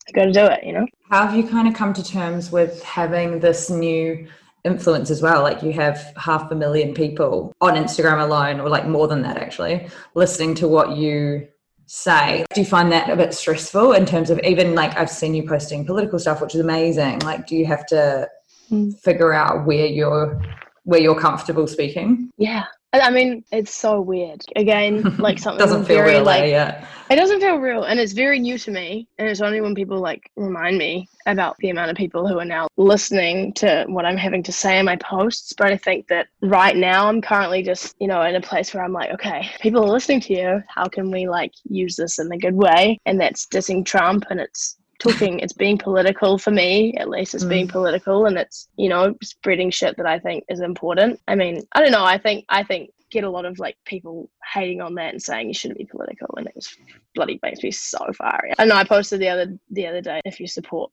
I 0.07 0.11
got 0.13 0.25
to 0.25 0.31
do 0.31 0.45
it. 0.45 0.63
You 0.63 0.73
know. 0.73 0.87
How 1.09 1.25
have 1.27 1.35
you 1.35 1.47
kind 1.47 1.67
of 1.67 1.73
come 1.73 1.93
to 1.93 2.03
terms 2.03 2.51
with 2.51 2.81
having 2.83 3.39
this 3.39 3.69
new 3.69 4.27
influence 4.63 5.09
as 5.09 5.21
well? 5.21 5.41
Like 5.41 5.61
you 5.63 5.73
have 5.73 6.13
half 6.17 6.51
a 6.51 6.55
million 6.55 6.93
people 6.93 7.53
on 7.61 7.75
Instagram 7.75 8.21
alone, 8.21 8.59
or 8.59 8.69
like 8.69 8.87
more 8.87 9.07
than 9.07 9.21
that 9.23 9.37
actually, 9.37 9.87
listening 10.13 10.55
to 10.55 10.67
what 10.67 10.95
you 10.97 11.47
say. 11.87 12.45
Do 12.53 12.61
you 12.61 12.65
find 12.67 12.91
that 12.91 13.09
a 13.09 13.15
bit 13.15 13.33
stressful 13.33 13.93
in 13.93 14.05
terms 14.05 14.29
of 14.29 14.39
even 14.43 14.75
like 14.75 14.95
I've 14.97 15.09
seen 15.09 15.33
you 15.35 15.47
posting 15.47 15.85
political 15.85 16.19
stuff, 16.19 16.41
which 16.41 16.55
is 16.55 16.61
amazing. 16.61 17.19
Like, 17.19 17.47
do 17.47 17.55
you 17.55 17.65
have 17.65 17.85
to 17.87 18.27
Mm. 18.71 18.99
figure 19.01 19.31
out 19.31 19.67
where 19.67 19.85
you're 19.85 20.41
where 20.85 20.99
you're 20.99 21.19
comfortable 21.19 21.67
speaking? 21.67 22.31
Yeah. 22.37 22.63
I 23.01 23.09
mean, 23.09 23.43
it's 23.51 23.73
so 23.73 24.01
weird. 24.01 24.43
Again, 24.55 25.15
like 25.17 25.39
something 25.39 25.59
Doesn't 25.59 25.85
feel 25.85 25.97
very 25.97 26.15
real, 26.15 26.23
like 26.23 26.41
like, 26.41 26.49
yeah. 26.51 26.87
It 27.09 27.17
doesn't 27.17 27.39
feel 27.39 27.57
real, 27.57 27.83
and 27.83 27.99
it's 27.99 28.13
very 28.13 28.39
new 28.39 28.57
to 28.57 28.71
me. 28.71 29.07
And 29.19 29.29
it's 29.29 29.41
only 29.41 29.61
when 29.61 29.75
people 29.75 29.99
like 29.99 30.31
remind 30.35 30.77
me 30.77 31.07
about 31.27 31.55
the 31.57 31.69
amount 31.69 31.91
of 31.91 31.97
people 31.97 32.27
who 32.27 32.39
are 32.39 32.45
now 32.45 32.67
listening 32.77 33.53
to 33.53 33.85
what 33.87 34.05
I'm 34.05 34.17
having 34.17 34.41
to 34.43 34.51
say 34.51 34.79
in 34.79 34.85
my 34.85 34.95
posts. 34.95 35.53
But 35.55 35.71
I 35.71 35.77
think 35.77 36.07
that 36.07 36.27
right 36.41 36.75
now 36.75 37.07
I'm 37.07 37.21
currently 37.21 37.61
just, 37.61 37.95
you 37.99 38.07
know, 38.07 38.21
in 38.23 38.35
a 38.35 38.41
place 38.41 38.73
where 38.73 38.83
I'm 38.83 38.93
like, 38.93 39.11
okay, 39.11 39.49
people 39.61 39.83
are 39.83 39.89
listening 39.89 40.21
to 40.21 40.33
you. 40.33 40.63
How 40.67 40.85
can 40.85 41.11
we 41.11 41.27
like 41.27 41.51
use 41.69 41.95
this 41.95 42.17
in 42.17 42.31
a 42.31 42.37
good 42.37 42.55
way? 42.55 42.97
And 43.05 43.19
that's 43.19 43.45
dissing 43.47 43.85
Trump, 43.85 44.25
and 44.29 44.39
it's 44.39 44.77
talking. 44.99 45.39
It's 45.39 45.53
being 45.53 45.77
political 45.77 46.37
for 46.37 46.51
me, 46.51 46.93
at 46.95 47.09
least. 47.09 47.35
It's 47.35 47.43
being 47.43 47.67
political, 47.67 48.25
and 48.25 48.37
it's 48.37 48.67
you 48.77 48.89
know 48.89 49.15
spreading 49.23 49.69
shit 49.69 49.97
that 49.97 50.05
I 50.05 50.19
think 50.19 50.43
is 50.49 50.61
important. 50.61 51.19
I 51.27 51.35
mean, 51.35 51.63
I 51.73 51.81
don't 51.81 51.91
know. 51.91 52.05
I 52.05 52.17
think 52.17 52.45
I 52.49 52.63
think 52.63 52.91
get 53.11 53.23
a 53.23 53.29
lot 53.29 53.45
of 53.45 53.59
like 53.59 53.77
people 53.85 54.29
hating 54.53 54.81
on 54.81 54.95
that 54.95 55.13
and 55.13 55.21
saying 55.21 55.47
you 55.47 55.53
shouldn't 55.53 55.77
be 55.77 55.85
political 55.85 56.27
and 56.37 56.47
it 56.47 56.55
was 56.55 56.75
bloody 57.13 57.39
makes 57.43 57.63
me 57.63 57.71
so 57.71 57.99
far 58.13 58.43
I 58.57 58.65
know 58.65 58.75
I 58.75 58.83
posted 58.83 59.21
the 59.21 59.29
other 59.29 59.57
the 59.69 59.87
other 59.87 60.01
day 60.01 60.21
if 60.25 60.39
you 60.39 60.47
support 60.47 60.91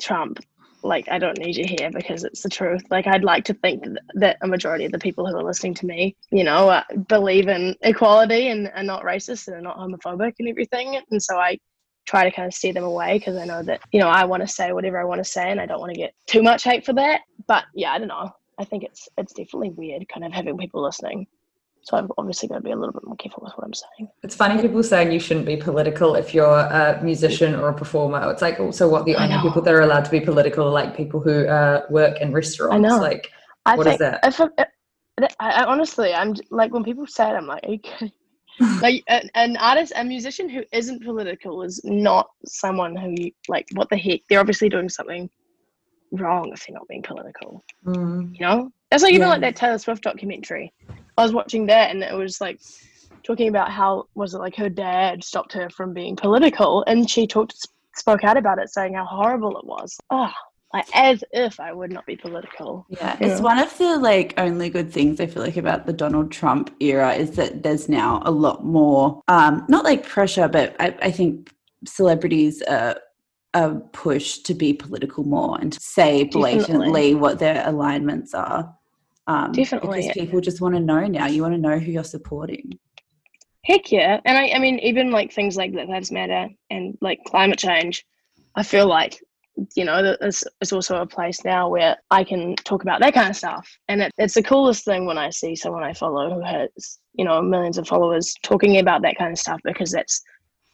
Trump 0.00 0.38
like 0.82 1.08
I 1.08 1.18
don't 1.18 1.38
need 1.38 1.56
you 1.56 1.64
here 1.66 1.90
because 1.90 2.24
it's 2.24 2.42
the 2.42 2.48
truth 2.48 2.82
like 2.90 3.06
I'd 3.06 3.24
like 3.24 3.44
to 3.46 3.54
think 3.54 3.86
that 4.14 4.36
a 4.42 4.46
majority 4.46 4.84
of 4.84 4.92
the 4.92 4.98
people 4.98 5.26
who 5.26 5.36
are 5.36 5.42
listening 5.42 5.74
to 5.74 5.86
me 5.86 6.14
you 6.30 6.44
know 6.44 6.68
uh, 6.68 6.84
believe 7.08 7.48
in 7.48 7.74
equality 7.80 8.48
and 8.48 8.70
are 8.74 8.82
not 8.82 9.02
racist 9.02 9.48
and 9.48 9.56
are 9.56 9.62
not 9.62 9.78
homophobic 9.78 10.34
and 10.38 10.48
everything 10.48 11.00
and 11.10 11.22
so 11.22 11.38
I 11.38 11.58
try 12.06 12.24
to 12.24 12.30
kind 12.30 12.46
of 12.46 12.54
steer 12.54 12.72
them 12.72 12.84
away 12.84 13.18
because 13.18 13.36
I 13.36 13.44
know 13.44 13.62
that 13.62 13.80
you 13.92 14.00
know 14.00 14.08
I 14.08 14.24
want 14.24 14.42
to 14.42 14.48
say 14.48 14.72
whatever 14.72 14.98
I 14.98 15.04
want 15.04 15.20
to 15.20 15.30
say 15.30 15.50
and 15.50 15.60
I 15.60 15.66
don't 15.66 15.80
want 15.80 15.92
to 15.92 15.98
get 15.98 16.14
too 16.26 16.42
much 16.42 16.64
hate 16.64 16.84
for 16.84 16.92
that 16.94 17.22
but 17.46 17.64
yeah 17.74 17.92
I 17.92 17.98
don't 17.98 18.08
know 18.08 18.30
I 18.58 18.64
think 18.64 18.84
it's 18.84 19.08
it's 19.18 19.32
definitely 19.32 19.70
weird 19.70 20.08
kind 20.08 20.24
of 20.24 20.32
having 20.32 20.58
people 20.58 20.82
listening 20.82 21.26
so 21.84 21.98
I'm 21.98 22.08
obviously 22.16 22.48
going 22.48 22.62
to 22.62 22.64
be 22.64 22.70
a 22.70 22.76
little 22.76 22.94
bit 22.94 23.04
more 23.04 23.16
careful 23.16 23.42
with 23.44 23.52
what 23.56 23.66
I'm 23.66 23.74
saying. 23.74 24.08
It's 24.22 24.34
funny 24.34 24.60
people 24.60 24.82
saying 24.82 25.12
you 25.12 25.20
shouldn't 25.20 25.44
be 25.44 25.58
political 25.58 26.14
if 26.14 26.32
you're 26.32 26.60
a 26.60 26.98
musician 27.02 27.54
or 27.54 27.68
a 27.68 27.74
performer. 27.74 28.30
It's 28.30 28.40
like 28.40 28.58
also 28.58 28.88
what 28.88 29.04
the 29.04 29.14
only 29.16 29.36
people 29.42 29.60
that 29.60 29.74
are 29.74 29.82
allowed 29.82 30.06
to 30.06 30.10
be 30.10 30.20
political 30.20 30.66
are 30.66 30.72
like 30.72 30.96
people 30.96 31.20
who 31.20 31.46
uh, 31.46 31.82
work 31.90 32.22
in 32.22 32.32
restaurants. 32.32 32.74
I 32.74 32.78
know. 32.78 32.98
Like 32.98 33.30
I 33.66 33.76
What 33.76 33.86
is 33.86 33.98
that? 33.98 34.20
If 34.24 34.40
I, 34.40 34.46
I, 34.58 35.28
I 35.40 35.64
honestly, 35.64 36.14
I'm 36.14 36.34
like 36.50 36.72
when 36.72 36.84
people 36.84 37.06
say 37.06 37.28
it, 37.28 37.34
I'm 37.34 37.46
like, 37.46 37.62
kidding? 37.82 38.12
Like 38.80 39.02
an, 39.08 39.28
an 39.34 39.56
artist, 39.56 39.92
a 39.96 40.04
musician 40.04 40.48
who 40.48 40.62
isn't 40.72 41.04
political 41.04 41.62
is 41.62 41.80
not 41.84 42.28
someone 42.46 42.96
who 42.96 43.14
like. 43.48 43.66
What 43.74 43.88
the 43.90 43.96
heck? 43.96 44.20
They're 44.28 44.40
obviously 44.40 44.68
doing 44.68 44.88
something 44.88 45.28
wrong 46.12 46.50
if 46.52 46.66
they're 46.66 46.74
not 46.74 46.88
being 46.88 47.02
political. 47.02 47.64
mm, 47.86 48.30
You 48.32 48.40
know, 48.46 48.70
that's 48.90 49.02
like 49.02 49.12
even 49.12 49.26
Yeah. 49.26 49.32
like 49.32 49.40
that 49.42 49.56
Taylor 49.56 49.78
Swift 49.78 50.02
documentary. 50.02 50.72
I 51.16 51.22
was 51.22 51.32
watching 51.32 51.66
that, 51.66 51.90
and 51.90 52.02
it 52.02 52.14
was 52.14 52.40
like 52.40 52.58
talking 53.24 53.48
about 53.48 53.70
how 53.70 54.04
was 54.14 54.34
it 54.34 54.38
like 54.38 54.56
her 54.56 54.68
dad 54.68 55.24
stopped 55.24 55.52
her 55.54 55.70
from 55.70 55.94
being 55.94 56.16
political, 56.16 56.84
and 56.86 57.08
she 57.08 57.26
talked 57.26 57.54
spoke 57.96 58.24
out 58.24 58.36
about 58.36 58.58
it, 58.58 58.68
saying 58.70 58.94
how 58.94 59.04
horrible 59.04 59.56
it 59.58 59.64
was. 59.64 59.96
Oh, 60.10 60.30
like 60.74 60.86
as 60.92 61.22
if 61.32 61.60
I 61.60 61.72
would 61.72 61.92
not 61.92 62.04
be 62.04 62.16
political. 62.16 62.84
Yeah, 62.90 63.16
Yeah. 63.20 63.26
it's 63.28 63.40
one 63.40 63.58
of 63.58 63.76
the 63.78 63.96
like 63.98 64.34
only 64.36 64.68
good 64.68 64.92
things 64.92 65.20
I 65.20 65.26
feel 65.26 65.42
like 65.42 65.56
about 65.56 65.86
the 65.86 65.92
Donald 65.92 66.32
Trump 66.32 66.74
era 66.80 67.14
is 67.14 67.30
that 67.32 67.62
there's 67.62 67.88
now 67.88 68.20
a 68.26 68.30
lot 68.30 68.64
more, 68.64 69.22
um, 69.28 69.64
not 69.68 69.84
like 69.84 70.06
pressure, 70.06 70.48
but 70.48 70.74
I, 70.80 70.94
I 71.00 71.10
think 71.12 71.54
celebrities 71.86 72.60
are 72.62 72.96
a 73.54 73.76
push 73.92 74.38
to 74.38 74.52
be 74.52 74.72
political 74.72 75.22
more 75.22 75.56
and 75.60 75.72
to 75.72 75.78
say 75.80 76.24
Definitely. 76.24 76.56
blatantly 76.56 77.14
what 77.14 77.38
their 77.38 77.62
alignments 77.68 78.34
are. 78.34 78.74
Um, 79.28 79.52
Definitely. 79.52 80.00
Because 80.02 80.12
people 80.12 80.40
just 80.40 80.60
want 80.60 80.74
to 80.74 80.80
know 80.80 81.06
now. 81.06 81.26
You 81.28 81.42
want 81.42 81.54
to 81.54 81.60
know 81.60 81.78
who 81.78 81.92
you're 81.92 82.02
supporting. 82.04 82.78
Heck 83.64 83.92
yeah. 83.92 84.20
And 84.24 84.36
I, 84.36 84.48
I 84.50 84.58
mean, 84.58 84.78
even 84.80 85.10
like 85.12 85.32
things 85.32 85.56
like 85.56 85.72
Black 85.72 85.88
Lives 85.88 86.10
Matter 86.10 86.48
and 86.68 86.98
like 87.00 87.20
climate 87.24 87.58
change, 87.58 88.04
I 88.56 88.64
feel 88.64 88.86
like, 88.88 89.22
you 89.74 89.84
know, 89.84 90.16
it's, 90.20 90.44
it's 90.60 90.72
also 90.72 91.00
a 91.00 91.06
place 91.06 91.44
now 91.44 91.68
where 91.68 91.96
I 92.10 92.24
can 92.24 92.56
talk 92.56 92.82
about 92.82 93.00
that 93.00 93.14
kind 93.14 93.30
of 93.30 93.36
stuff. 93.36 93.68
And 93.88 94.02
it, 94.02 94.12
it's 94.18 94.34
the 94.34 94.42
coolest 94.42 94.84
thing 94.84 95.06
when 95.06 95.18
I 95.18 95.30
see 95.30 95.54
someone 95.54 95.82
I 95.82 95.92
follow 95.92 96.34
who 96.34 96.40
has, 96.42 96.98
you 97.14 97.24
know, 97.24 97.40
millions 97.40 97.78
of 97.78 97.86
followers 97.86 98.34
talking 98.42 98.78
about 98.78 99.02
that 99.02 99.16
kind 99.16 99.32
of 99.32 99.38
stuff 99.38 99.60
because 99.64 99.92
that's 99.92 100.22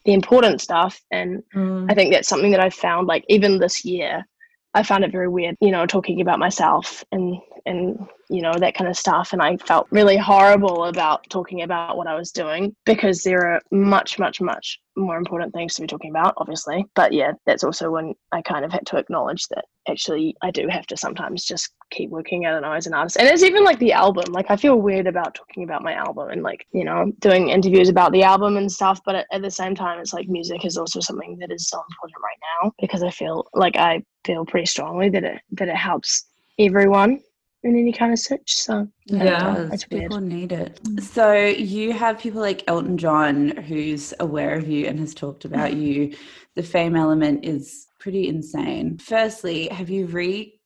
the 0.04 0.14
important 0.14 0.60
stuff. 0.60 1.00
And 1.10 1.42
mm. 1.54 1.90
I 1.90 1.94
think 1.94 2.12
that's 2.12 2.28
something 2.28 2.50
that 2.52 2.60
I 2.60 2.70
found 2.70 3.06
like 3.06 3.24
even 3.28 3.58
this 3.58 3.84
year, 3.84 4.26
I 4.74 4.83
found 4.83 5.04
it 5.04 5.12
very 5.12 5.28
weird, 5.28 5.56
you 5.61 5.70
know, 5.70 5.87
talking 5.87 6.20
about 6.20 6.38
myself 6.38 7.04
and 7.12 7.37
and 7.66 7.98
you 8.30 8.40
know 8.40 8.54
that 8.54 8.74
kind 8.74 8.88
of 8.88 8.96
stuff. 8.96 9.33
And 9.33 9.42
I 9.42 9.56
felt 9.56 9.88
really 9.90 10.16
horrible 10.16 10.85
about 10.85 11.28
talking 11.28 11.62
about 11.62 11.96
what 11.96 12.06
I 12.06 12.14
was 12.14 12.30
doing 12.30 12.74
because 12.87 13.22
there 13.22 13.46
are 13.46 13.61
much 13.72 14.18
much 14.18 14.40
much 14.40 14.78
more 14.96 15.16
important 15.16 15.52
things 15.52 15.74
to 15.74 15.83
be 15.83 15.87
talking 15.87 16.11
about 16.11 16.35
obviously. 16.37 16.85
But 16.94 17.12
yeah 17.12 17.33
that's 17.46 17.64
also 17.64 17.90
when 17.90 18.14
I 18.33 18.42
kind 18.42 18.64
of 18.64 18.72
had 18.72 18.87
to 18.87 18.96
acknowledge 18.96 19.46
that 19.48 19.64
actually 19.88 20.37
I 20.42 20.50
do 20.50 20.68
have 20.68 20.87
to 20.87 20.96
sometimes 20.96 21.44
just 21.44 21.72
keep 21.90 22.11
working 22.11 22.46
I 22.46 22.50
don't 22.50 22.62
know 22.62 22.72
as 22.72 22.87
an 22.87 22.94
artist 22.94 23.16
and 23.16 23.26
it's 23.26 23.42
even 23.42 23.64
like 23.64 23.78
the 23.78 23.92
album 23.92 24.24
like 24.30 24.50
I 24.50 24.56
feel 24.56 24.76
weird 24.76 25.06
about 25.06 25.35
talking 25.35 25.64
about 25.64 25.83
my 25.83 25.94
album 25.94 26.30
and 26.30 26.42
like 26.42 26.64
you 26.72 26.85
know 26.85 27.12
doing 27.18 27.48
interviews 27.48 27.88
about 27.88 28.12
the 28.12 28.22
album 28.22 28.56
and 28.56 28.70
stuff. 28.70 29.00
But 29.04 29.16
at, 29.16 29.26
at 29.33 29.42
the 29.42 29.50
same 29.50 29.74
time 29.74 29.98
it's 29.98 30.12
like 30.12 30.28
music 30.28 30.64
is 30.64 30.76
also 30.76 31.00
something 31.00 31.38
that 31.40 31.50
is 31.50 31.68
so 31.68 31.83
important 31.90 32.22
right 32.22 32.38
now 32.62 32.72
because 32.80 33.02
I 33.02 33.11
feel 33.11 33.46
like 33.54 33.76
I 33.76 34.02
feel 34.24 34.44
pretty 34.44 34.66
strongly 34.66 35.09
that 35.11 35.24
it 35.24 35.40
that 35.52 35.68
it 35.68 35.76
helps 35.76 36.26
everyone 36.59 37.20
in 37.62 37.76
any 37.76 37.92
kind 37.92 38.12
of 38.12 38.18
search. 38.18 38.54
So 38.54 38.88
It 39.09 39.20
uh, 39.20 39.24
Yeah. 39.24 39.54
does. 39.54 39.70
That's. 39.70 39.85
People 39.85 40.20
need 40.20 40.52
it. 40.52 40.80
So 41.00 41.35
you 41.35 41.92
have 41.92 42.18
people 42.18 42.40
like 42.40 42.64
Elton 42.68 42.96
John 42.98 43.50
who's 43.56 44.14
aware 44.20 44.54
of 44.54 44.68
you 44.68 44.87
and 44.87 44.98
has 44.98 45.14
talked 45.14 45.44
about 45.44 45.74
you. 45.74 46.14
The 46.54 46.62
fame 46.62 46.96
element 46.96 47.44
is 47.44 47.87
pretty 47.98 48.28
insane. 48.28 48.98
Firstly, 48.98 49.68
have 49.68 49.90
you 49.90 50.06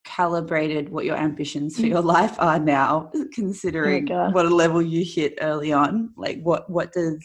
recalibrated 0.04 0.88
what 0.88 1.04
your 1.04 1.16
ambitions 1.16 1.76
for 1.76 1.82
mm. 1.82 1.90
your 1.90 2.00
life 2.00 2.36
are 2.38 2.58
now, 2.58 3.10
oh 3.14 3.26
considering 3.32 4.06
God. 4.06 4.34
what 4.34 4.46
a 4.46 4.54
level 4.54 4.82
you 4.82 5.04
hit 5.04 5.38
early 5.40 5.72
on? 5.72 6.12
Like 6.16 6.40
what 6.42 6.68
what 6.70 6.92
does 6.92 7.18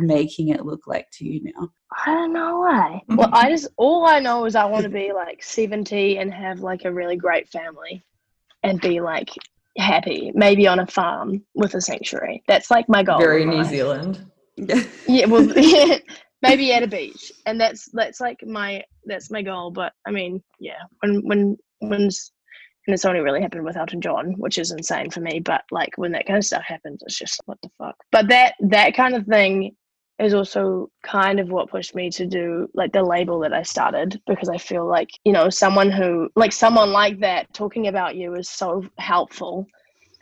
making 0.00 0.48
it 0.48 0.64
look 0.64 0.86
like 0.86 1.06
to 1.14 1.24
you 1.24 1.42
now? 1.44 1.70
I 2.06 2.14
don't 2.14 2.32
know 2.32 2.60
why. 2.60 3.00
Well, 3.08 3.28
I 3.32 3.44
mm-hmm. 3.44 3.54
just 3.54 3.68
all 3.76 4.06
I 4.06 4.18
know 4.20 4.44
is 4.46 4.56
I 4.56 4.64
want 4.64 4.84
to 4.84 4.88
be 4.88 5.12
like 5.12 5.42
seventy 5.42 6.18
and 6.18 6.32
have 6.32 6.60
like 6.60 6.84
a 6.84 6.92
really 6.92 7.16
great 7.16 7.48
family, 7.48 8.02
and 8.62 8.80
be 8.80 9.00
like 9.00 9.30
happy, 9.78 10.32
maybe 10.34 10.66
on 10.66 10.80
a 10.80 10.86
farm 10.86 11.44
with 11.54 11.74
a 11.74 11.80
sanctuary. 11.80 12.42
That's 12.46 12.70
like 12.70 12.88
my 12.88 13.02
goal. 13.02 13.18
Very 13.18 13.44
New 13.44 13.58
life. 13.58 13.68
Zealand. 13.68 14.26
Yeah, 15.08 15.26
well, 15.26 15.46
maybe 16.42 16.72
at 16.72 16.82
a 16.82 16.86
beach, 16.86 17.32
and 17.46 17.58
that's 17.58 17.88
that's 17.92 18.20
like 18.20 18.46
my 18.46 18.84
that's 19.06 19.30
my 19.30 19.40
goal. 19.40 19.70
But 19.70 19.94
I 20.06 20.10
mean, 20.10 20.42
yeah, 20.60 20.82
when 21.00 21.26
when 21.26 21.56
when's 21.82 22.32
and 22.86 22.94
it's 22.94 23.04
only 23.04 23.20
really 23.20 23.40
happened 23.40 23.64
with 23.64 23.76
Elton 23.76 24.00
John, 24.00 24.32
which 24.38 24.58
is 24.58 24.72
insane 24.72 25.10
for 25.10 25.20
me. 25.20 25.38
But 25.38 25.62
like 25.70 25.90
when 25.96 26.12
that 26.12 26.26
kind 26.26 26.38
of 26.38 26.44
stuff 26.44 26.64
happens, 26.66 27.02
it's 27.06 27.16
just 27.16 27.40
what 27.44 27.58
the 27.62 27.70
fuck. 27.78 27.96
But 28.10 28.28
that 28.28 28.54
that 28.60 28.94
kind 28.94 29.14
of 29.14 29.24
thing 29.26 29.76
is 30.18 30.34
also 30.34 30.90
kind 31.02 31.40
of 31.40 31.48
what 31.48 31.70
pushed 31.70 31.94
me 31.94 32.10
to 32.10 32.26
do 32.26 32.68
like 32.74 32.92
the 32.92 33.02
label 33.02 33.40
that 33.40 33.52
I 33.52 33.62
started 33.62 34.20
because 34.26 34.48
I 34.48 34.58
feel 34.58 34.86
like 34.86 35.08
you 35.24 35.32
know 35.32 35.48
someone 35.48 35.90
who 35.90 36.28
like 36.36 36.52
someone 36.52 36.92
like 36.92 37.20
that 37.20 37.52
talking 37.54 37.88
about 37.88 38.16
you 38.16 38.34
is 38.34 38.48
so 38.48 38.84
helpful 38.98 39.66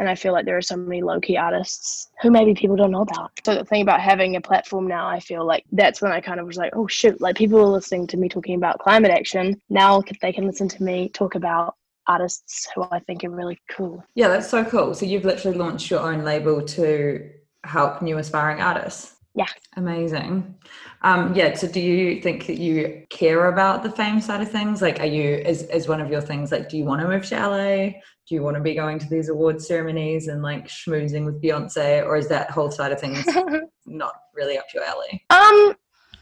and 0.00 0.08
I 0.08 0.14
feel 0.14 0.32
like 0.32 0.46
there 0.46 0.56
are 0.56 0.62
so 0.62 0.76
many 0.76 1.02
low 1.02 1.20
key 1.20 1.36
artists 1.36 2.08
who 2.22 2.30
maybe 2.30 2.54
people 2.54 2.74
don't 2.74 2.90
know 2.90 3.02
about. 3.02 3.32
So 3.44 3.54
the 3.54 3.66
thing 3.66 3.82
about 3.82 4.00
having 4.00 4.34
a 4.34 4.40
platform 4.40 4.88
now, 4.88 5.06
I 5.06 5.20
feel 5.20 5.44
like 5.44 5.64
that's 5.72 6.00
when 6.00 6.10
I 6.10 6.22
kind 6.22 6.40
of 6.40 6.46
was 6.46 6.56
like, 6.56 6.74
oh 6.74 6.86
shoot, 6.86 7.20
like 7.20 7.36
people 7.36 7.60
are 7.60 7.66
listening 7.66 8.06
to 8.08 8.16
me 8.16 8.30
talking 8.30 8.54
about 8.54 8.78
climate 8.78 9.10
action. 9.10 9.60
Now 9.68 10.02
they 10.22 10.32
can 10.32 10.46
listen 10.46 10.68
to 10.68 10.82
me 10.82 11.10
talk 11.10 11.34
about 11.34 11.74
artists 12.06 12.66
who 12.74 12.86
I 12.90 13.00
think 13.00 13.24
are 13.24 13.30
really 13.30 13.60
cool. 13.70 14.02
Yeah, 14.14 14.28
that's 14.28 14.48
so 14.48 14.64
cool. 14.64 14.94
So 14.94 15.04
you've 15.04 15.26
literally 15.26 15.58
launched 15.58 15.90
your 15.90 16.00
own 16.00 16.24
label 16.24 16.62
to 16.62 17.30
help 17.64 18.00
new 18.00 18.16
aspiring 18.16 18.62
artists. 18.62 19.16
Yeah. 19.34 19.46
Amazing. 19.76 20.54
Um, 21.02 21.34
yeah. 21.34 21.54
So 21.54 21.68
do 21.68 21.78
you 21.78 22.20
think 22.22 22.46
that 22.46 22.58
you 22.58 23.04
care 23.10 23.48
about 23.48 23.82
the 23.82 23.90
fame 23.90 24.20
side 24.22 24.40
of 24.40 24.50
things? 24.50 24.80
Like, 24.82 24.98
are 25.00 25.06
you, 25.06 25.36
is, 25.36 25.62
is 25.64 25.86
one 25.86 26.00
of 26.00 26.10
your 26.10 26.20
things, 26.22 26.50
like, 26.50 26.68
do 26.70 26.78
you 26.78 26.84
want 26.84 27.02
to 27.02 27.08
move 27.08 27.26
to 27.26 27.36
LA? 27.36 28.00
Do 28.30 28.36
you 28.36 28.42
want 28.44 28.56
to 28.56 28.62
be 28.62 28.76
going 28.76 29.00
to 29.00 29.08
these 29.08 29.28
award 29.28 29.60
ceremonies 29.60 30.28
and 30.28 30.40
like 30.40 30.68
schmoozing 30.68 31.24
with 31.24 31.42
Beyonce? 31.42 32.06
Or 32.06 32.16
is 32.16 32.28
that 32.28 32.48
whole 32.48 32.70
side 32.70 32.92
of 32.92 33.00
things 33.00 33.26
not 33.86 34.14
really 34.36 34.56
up 34.56 34.66
your 34.72 34.84
alley? 34.84 35.26
Um, 35.30 35.76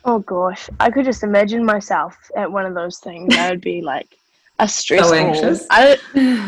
oh 0.07 0.21
gosh, 0.21 0.71
I 0.81 0.91
could 0.91 1.05
just 1.05 1.23
imagine 1.23 1.67
myself 1.67 2.17
at 2.35 2.51
one 2.51 2.65
of 2.65 2.73
those 2.73 2.97
things. 3.01 3.35
I 3.37 3.51
would 3.51 3.61
be 3.61 3.83
like 3.83 4.17
a 4.59 4.67
stress 4.67 5.07
So 5.07 5.13
anxious. 5.13 5.67
I 5.69 5.99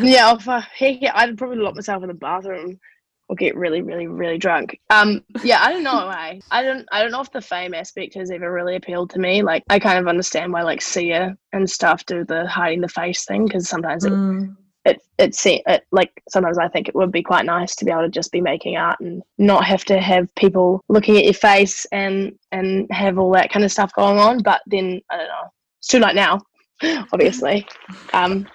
yeah, 0.02 0.34
if 0.34 0.48
I, 0.48 0.60
heck 0.74 1.02
yeah, 1.02 1.12
I'd 1.14 1.36
probably 1.36 1.58
lock 1.58 1.74
myself 1.74 2.02
in 2.02 2.08
the 2.08 2.14
bathroom 2.14 2.80
or 3.28 3.36
get 3.36 3.54
really, 3.54 3.82
really, 3.82 4.06
really 4.06 4.38
drunk. 4.38 4.80
Um, 4.88 5.22
yeah, 5.44 5.62
I 5.62 5.72
don't 5.72 5.84
know. 5.84 6.08
I 6.08 6.40
I 6.50 6.62
don't 6.62 6.88
I 6.90 7.02
don't 7.02 7.12
know 7.12 7.20
if 7.20 7.32
the 7.32 7.42
fame 7.42 7.74
aspect 7.74 8.14
has 8.14 8.30
ever 8.30 8.50
really 8.50 8.76
appealed 8.76 9.10
to 9.10 9.18
me. 9.18 9.42
Like, 9.42 9.64
I 9.68 9.78
kind 9.78 9.98
of 9.98 10.08
understand 10.08 10.54
why 10.54 10.62
like 10.62 10.80
Sia 10.80 11.36
and 11.52 11.68
stuff 11.68 12.06
do 12.06 12.24
the 12.24 12.48
hiding 12.48 12.80
the 12.80 12.88
face 12.88 13.26
thing 13.26 13.44
because 13.44 13.68
sometimes 13.68 14.06
Mm, 14.06 14.14
it 14.14 14.50
it, 14.84 15.02
it, 15.18 15.34
se- 15.34 15.62
it 15.66 15.84
like 15.92 16.22
sometimes 16.28 16.58
I 16.58 16.68
think 16.68 16.88
it 16.88 16.94
would 16.94 17.12
be 17.12 17.22
quite 17.22 17.44
nice 17.44 17.74
to 17.76 17.84
be 17.84 17.90
able 17.90 18.02
to 18.02 18.08
just 18.08 18.32
be 18.32 18.40
making 18.40 18.76
art 18.76 18.98
and 19.00 19.22
not 19.38 19.64
have 19.64 19.84
to 19.86 20.00
have 20.00 20.34
people 20.36 20.82
looking 20.88 21.16
at 21.16 21.24
your 21.24 21.34
face 21.34 21.86
and 21.92 22.38
and 22.52 22.86
have 22.90 23.18
all 23.18 23.30
that 23.32 23.52
kind 23.52 23.64
of 23.64 23.72
stuff 23.72 23.92
going 23.94 24.18
on. 24.18 24.42
But 24.42 24.62
then 24.66 25.00
I 25.10 25.16
don't 25.18 25.28
know. 25.28 25.50
It's 25.78 25.88
too 25.88 25.98
late 25.98 26.14
now, 26.14 26.40
obviously. 27.12 27.66
Um, 28.12 28.46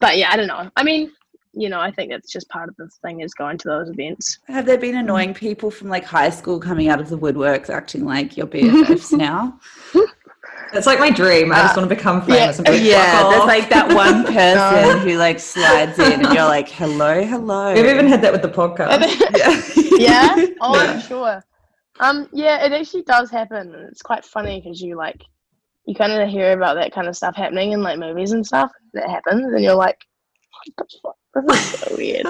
but 0.00 0.18
yeah, 0.18 0.30
I 0.32 0.36
don't 0.36 0.46
know. 0.46 0.70
I 0.76 0.84
mean, 0.84 1.10
you 1.52 1.68
know, 1.68 1.80
I 1.80 1.90
think 1.90 2.10
that's 2.10 2.32
just 2.32 2.48
part 2.48 2.68
of 2.68 2.76
the 2.76 2.88
thing 3.02 3.20
is 3.20 3.32
going 3.34 3.58
to 3.58 3.68
those 3.68 3.88
events. 3.88 4.38
Have 4.48 4.66
there 4.66 4.78
been 4.78 4.96
annoying 4.96 5.34
people 5.34 5.70
from 5.70 5.88
like 5.88 6.04
high 6.04 6.30
school 6.30 6.58
coming 6.58 6.88
out 6.88 7.00
of 7.00 7.08
the 7.08 7.18
woodworks 7.18 7.70
acting 7.70 8.04
like 8.04 8.36
your 8.36 8.46
BFFs 8.48 9.16
now? 9.16 9.58
It's 10.74 10.86
like 10.86 10.98
my 10.98 11.10
dream. 11.10 11.52
I 11.52 11.62
just 11.62 11.76
want 11.76 11.88
to 11.88 11.94
become 11.94 12.22
famous 12.22 12.58
and 12.58 12.66
be 12.66 12.72
like, 12.72 12.82
yeah, 12.82 13.20
"Fuck 13.20 13.30
there's 13.30 13.46
like 13.46 13.70
that 13.70 13.94
one 13.94 14.24
person 14.32 15.06
who 15.06 15.16
like 15.16 15.38
slides 15.38 15.98
in 15.98 16.24
and 16.24 16.34
you're 16.34 16.44
like, 16.44 16.68
hello, 16.68 17.22
hello. 17.22 17.74
We've 17.74 17.84
even 17.84 18.06
had 18.06 18.22
that 18.22 18.32
with 18.32 18.42
the 18.42 18.48
podcast. 18.48 19.00
yeah. 19.98 20.36
yeah. 20.36 20.46
Oh, 20.60 20.78
I'm 20.78 21.00
sure. 21.00 21.42
Um, 22.00 22.28
yeah, 22.32 22.64
it 22.64 22.72
actually 22.72 23.02
does 23.02 23.30
happen. 23.30 23.74
It's 23.90 24.02
quite 24.02 24.24
funny 24.24 24.60
because 24.60 24.80
you 24.80 24.96
like, 24.96 25.22
you 25.86 25.94
kind 25.94 26.12
of 26.12 26.28
hear 26.28 26.52
about 26.52 26.74
that 26.74 26.92
kind 26.92 27.06
of 27.06 27.16
stuff 27.16 27.36
happening 27.36 27.72
in 27.72 27.82
like 27.82 27.98
movies 27.98 28.32
and 28.32 28.44
stuff 28.44 28.72
that 28.94 29.08
happens, 29.08 29.52
and 29.52 29.62
you're 29.62 29.74
like, 29.74 29.98
what? 31.02 31.14
This 31.46 31.72
is 31.74 31.80
so 31.80 31.96
weird. 31.96 32.26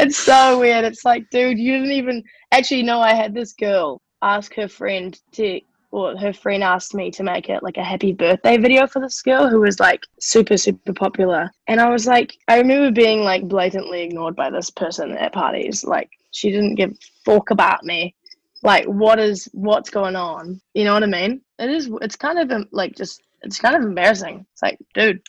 It's 0.00 0.16
so 0.16 0.58
weird. 0.58 0.84
It's 0.84 1.04
like, 1.04 1.28
dude, 1.30 1.58
you 1.58 1.72
didn't 1.72 1.92
even 1.92 2.22
actually 2.52 2.82
know. 2.82 3.00
I 3.00 3.14
had 3.14 3.34
this 3.34 3.52
girl 3.52 4.00
ask 4.22 4.54
her 4.54 4.68
friend 4.68 5.18
to, 5.32 5.60
or 5.90 6.16
her 6.16 6.32
friend 6.32 6.62
asked 6.62 6.94
me 6.94 7.10
to 7.12 7.22
make 7.22 7.48
it 7.48 7.62
like 7.62 7.76
a 7.76 7.84
happy 7.84 8.12
birthday 8.12 8.58
video 8.58 8.86
for 8.86 9.00
this 9.00 9.22
girl 9.22 9.48
who 9.48 9.60
was 9.60 9.80
like 9.80 10.04
super 10.20 10.56
super 10.56 10.92
popular, 10.92 11.50
and 11.66 11.80
I 11.80 11.88
was 11.90 12.06
like, 12.06 12.36
I 12.48 12.58
remember 12.58 12.90
being 12.90 13.22
like 13.22 13.48
blatantly 13.48 14.02
ignored 14.02 14.36
by 14.36 14.50
this 14.50 14.70
person 14.70 15.12
at 15.12 15.32
parties. 15.32 15.84
Like, 15.84 16.10
she 16.30 16.50
didn't 16.50 16.76
give 16.76 16.96
fuck 17.24 17.50
about 17.50 17.84
me. 17.84 18.14
Like, 18.62 18.86
what 18.86 19.18
is 19.18 19.48
what's 19.52 19.90
going 19.90 20.16
on? 20.16 20.60
You 20.74 20.84
know 20.84 20.94
what 20.94 21.04
I 21.04 21.06
mean? 21.06 21.40
It 21.58 21.70
is. 21.70 21.90
It's 22.02 22.16
kind 22.16 22.38
of 22.38 22.66
like 22.72 22.96
just. 22.96 23.22
It's 23.42 23.60
kind 23.60 23.76
of 23.76 23.82
embarrassing. 23.82 24.44
It's 24.52 24.62
like, 24.62 24.78
dude, 24.94 25.22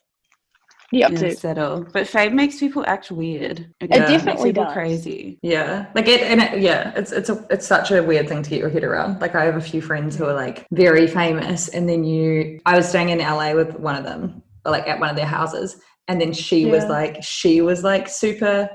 what 0.91 0.95
are 0.95 0.99
you 0.99 1.05
up 1.05 1.11
Yeah, 1.21 1.29
to? 1.29 1.35
settle. 1.35 1.85
But 1.93 2.07
fame 2.07 2.35
makes 2.35 2.59
people 2.59 2.83
act 2.87 3.11
weird. 3.11 3.71
It, 3.79 3.89
Yeah. 3.89 4.07
definitely 4.07 4.51
does. 4.51 4.73
crazy. 4.73 5.39
Yeah, 5.41 5.85
like 5.95 6.07
it, 6.07 6.21
and 6.21 6.41
it, 6.41 6.59
yeah, 6.61 6.91
it's 6.95 7.11
it's 7.11 7.29
a 7.29 7.45
it's 7.49 7.67
such 7.67 7.91
a 7.91 8.01
weird 8.03 8.27
thing 8.27 8.41
to 8.43 8.49
get 8.49 8.59
your 8.59 8.69
head 8.69 8.83
around. 8.83 9.21
Like 9.21 9.35
I 9.35 9.45
have 9.45 9.55
a 9.55 9.61
few 9.61 9.81
friends 9.81 10.15
who 10.15 10.25
are 10.25 10.33
like 10.33 10.65
very 10.71 11.07
famous, 11.07 11.67
and 11.69 11.87
then 11.87 12.03
you, 12.03 12.59
I 12.65 12.75
was 12.77 12.87
staying 12.89 13.09
in 13.09 13.19
LA 13.19 13.53
with 13.53 13.79
one 13.79 13.95
of 13.95 14.03
them, 14.03 14.41
like 14.65 14.87
at 14.87 14.99
one 14.99 15.09
of 15.09 15.15
their 15.15 15.25
houses, 15.25 15.79
and 16.07 16.19
then 16.19 16.33
she 16.33 16.65
was 16.65 16.85
like, 16.85 17.23
she 17.23 17.61
was 17.61 17.83
like 17.83 18.07
super 18.07 18.69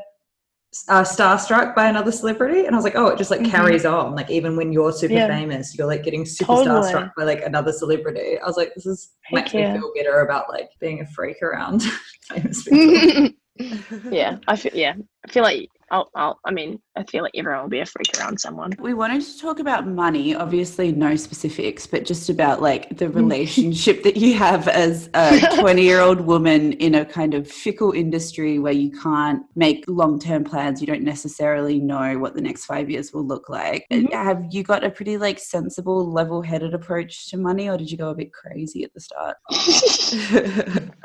uh, 0.88 1.02
starstruck 1.02 1.74
by 1.74 1.88
another 1.88 2.10
celebrity, 2.12 2.66
and 2.66 2.74
I 2.74 2.78
was 2.78 2.84
like, 2.84 2.96
oh, 2.96 3.06
it 3.06 3.18
just 3.18 3.30
like 3.30 3.40
Mhm. 3.40 3.50
carries 3.50 3.84
on. 3.84 4.14
Like 4.14 4.30
even 4.30 4.56
when 4.56 4.72
you're 4.72 4.92
super 4.92 5.14
Yeah. 5.14 5.28
famous, 5.28 5.76
you're 5.76 5.86
like 5.86 6.02
getting 6.02 6.24
super 6.26 6.54
Totally. 6.56 6.80
starstruck 6.92 7.12
by 7.16 7.24
like 7.24 7.42
another 7.44 7.72
celebrity. 7.72 8.38
I 8.38 8.46
was 8.46 8.56
like, 8.56 8.74
this 8.74 8.86
is 8.86 9.10
Heck 9.24 9.34
makes 9.34 9.54
yeah. 9.54 9.72
me 9.74 9.78
feel 9.80 9.92
better 9.94 10.20
about 10.20 10.48
like 10.50 10.70
being 10.80 11.00
a 11.00 11.06
freak 11.06 11.42
around 11.42 11.82
famous 12.28 12.62
people. 12.68 13.30
Yeah, 13.56 14.38
I 14.48 14.56
feel 14.56 14.72
yeah, 14.74 14.94
I 15.26 15.32
feel 15.32 15.42
like 15.42 15.68
I'll, 15.90 16.10
I'll, 16.16 16.40
I 16.44 16.50
mean, 16.50 16.80
I 16.96 17.04
feel 17.04 17.22
like 17.22 17.34
everyone 17.36 17.62
will 17.62 17.68
be 17.68 17.80
a 17.80 17.86
freak 17.86 18.18
around 18.18 18.40
someone. 18.40 18.72
We 18.80 18.94
wanted 18.94 19.22
to 19.22 19.38
talk 19.38 19.60
about 19.60 19.86
money, 19.86 20.34
obviously 20.34 20.90
no 20.90 21.14
specifics, 21.14 21.86
but 21.86 22.04
just 22.04 22.30
about 22.30 22.62
like 22.62 22.96
the 22.96 23.08
relationship 23.10 24.02
that 24.02 24.16
you 24.16 24.34
have 24.34 24.66
as 24.66 25.08
a 25.14 25.40
20 25.60 25.82
year 25.82 26.00
old 26.00 26.22
woman 26.22 26.72
in 26.74 26.96
a 26.96 27.04
kind 27.04 27.34
of 27.34 27.48
fickle 27.48 27.92
industry 27.92 28.58
where 28.58 28.72
you 28.72 28.90
can't 28.90 29.42
make 29.54 29.84
long 29.86 30.18
term 30.18 30.42
plans. 30.42 30.80
You 30.80 30.86
don't 30.86 31.02
necessarily 31.02 31.78
know 31.78 32.18
what 32.18 32.34
the 32.34 32.42
next 32.42 32.64
five 32.64 32.90
years 32.90 33.12
will 33.12 33.26
look 33.26 33.48
like. 33.48 33.86
Mhm. 33.92 34.12
Have 34.12 34.46
you 34.50 34.62
got 34.62 34.84
a 34.84 34.90
pretty 34.90 35.16
like 35.16 35.38
sensible, 35.38 36.10
level 36.10 36.42
headed 36.42 36.74
approach 36.74 37.30
to 37.30 37.36
money, 37.36 37.68
or 37.68 37.76
did 37.76 37.90
you 37.90 37.98
go 37.98 38.10
a 38.10 38.14
bit 38.14 38.32
crazy 38.32 38.82
at 38.84 38.92
the 38.94 39.00
start? 39.00 39.36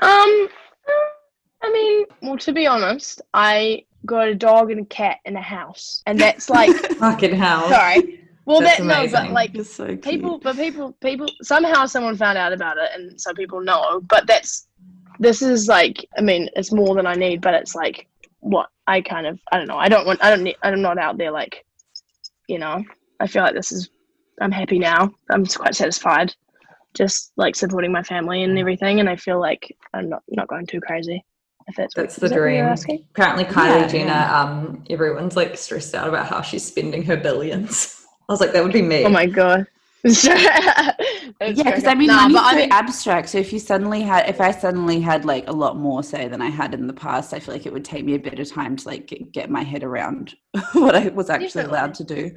Um, 0.01 0.47
I 1.61 1.71
mean, 1.71 2.05
well, 2.21 2.37
to 2.37 2.53
be 2.53 2.67
honest, 2.67 3.21
I 3.33 3.85
got 4.05 4.27
a 4.27 4.35
dog 4.35 4.71
and 4.71 4.81
a 4.81 4.85
cat 4.85 5.17
in 5.25 5.35
a 5.35 5.41
house, 5.41 6.01
and 6.05 6.19
that's 6.19 6.49
like, 6.49 6.75
Fucking 6.97 7.35
hell. 7.35 7.69
sorry. 7.69 8.15
Well, 8.45 8.61
That's 8.61 8.79
that 8.79 8.85
no, 8.85 9.07
but 9.11 9.31
like 9.31 9.55
so 9.63 9.95
people, 9.95 10.39
but 10.39 10.55
people, 10.55 10.93
people 11.01 11.27
somehow 11.43 11.85
someone 11.85 12.15
found 12.17 12.37
out 12.37 12.51
about 12.51 12.77
it, 12.77 12.89
and 12.95 13.19
so 13.21 13.31
people 13.33 13.61
know. 13.61 14.01
But 14.01 14.25
that's 14.25 14.67
this 15.19 15.41
is 15.41 15.67
like, 15.67 16.03
I 16.17 16.21
mean, 16.21 16.49
it's 16.55 16.71
more 16.71 16.95
than 16.95 17.05
I 17.05 17.13
need, 17.13 17.41
but 17.41 17.53
it's 17.53 17.75
like 17.75 18.07
what 18.39 18.69
I 18.87 19.01
kind 19.01 19.27
of, 19.27 19.39
I 19.51 19.57
don't 19.57 19.67
know. 19.67 19.77
I 19.77 19.89
don't 19.89 20.07
want, 20.07 20.23
I 20.23 20.29
don't 20.29 20.43
need, 20.43 20.55
I'm 20.63 20.81
not 20.81 20.97
out 20.97 21.17
there 21.17 21.31
like, 21.31 21.65
you 22.47 22.57
know. 22.57 22.83
I 23.19 23.27
feel 23.27 23.43
like 23.43 23.53
this 23.53 23.73
is, 23.73 23.89
I'm 24.39 24.51
happy 24.51 24.79
now. 24.79 25.11
I'm 25.29 25.43
just 25.43 25.59
quite 25.59 25.75
satisfied, 25.75 26.33
just 26.93 27.33
like 27.35 27.55
supporting 27.55 27.91
my 27.91 28.01
family 28.01 28.43
and 28.43 28.57
everything, 28.57 29.01
and 29.01 29.09
I 29.09 29.17
feel 29.17 29.39
like 29.39 29.75
I'm 29.93 30.09
not 30.09 30.23
not 30.29 30.47
going 30.47 30.65
too 30.65 30.79
crazy. 30.79 31.25
If 31.69 31.75
that's 31.75 31.95
what- 31.95 32.03
That's 32.03 32.15
the 32.17 32.25
is 32.25 32.31
that 32.31 32.37
dream. 32.37 32.65
asking? 32.65 33.05
Apparently, 33.11 33.45
Kylie 33.45 33.81
Yeah, 33.81 33.87
Jenner, 33.87 34.05
yeah. 34.09 34.41
um, 34.41 34.83
everyone's 34.89 35.35
like 35.35 35.57
stressed 35.57 35.95
out 35.95 36.07
about 36.09 36.27
how 36.27 36.41
she's 36.41 36.65
spending 36.65 37.03
her 37.03 37.15
billions. 37.17 38.05
I 38.29 38.33
was 38.33 38.41
like, 38.41 38.51
that 38.53 38.63
would 38.63 38.73
be 38.73 38.81
me. 38.81 39.05
Oh 39.05 39.09
my 39.09 39.25
god. 39.25 39.65
yeah, 40.03 40.93
because 41.39 41.85
I 41.85 41.93
mean, 41.93 42.07
Nah, 42.07 42.21
money's 42.27 42.33
but 42.37 42.43
I 42.45 42.51
so 42.51 42.57
mean- 42.57 42.71
abstract. 42.71 43.29
So 43.29 43.37
if 43.37 43.51
you 43.53 43.59
suddenly 43.59 44.01
had, 44.01 44.29
if 44.29 44.39
I 44.41 44.51
suddenly 44.51 44.99
had 44.99 45.25
like 45.25 45.47
a 45.47 45.51
lot 45.51 45.77
more 45.77 46.03
say 46.03 46.27
than 46.27 46.41
I 46.41 46.49
had 46.49 46.73
in 46.73 46.87
the 46.87 46.93
past, 46.93 47.33
I 47.33 47.39
feel 47.39 47.53
like 47.53 47.65
it 47.65 47.73
would 47.73 47.85
take 47.85 48.05
me 48.05 48.15
a 48.15 48.19
bit 48.19 48.39
of 48.39 48.49
time 48.49 48.75
to 48.77 48.87
like 48.87 49.07
get, 49.07 49.31
get 49.31 49.49
my 49.49 49.63
head 49.63 49.83
around 49.83 50.35
what 50.73 50.95
I 50.95 51.09
was 51.09 51.29
actually 51.29 51.65
allowed 51.65 51.93
to 51.95 52.03
do. 52.03 52.31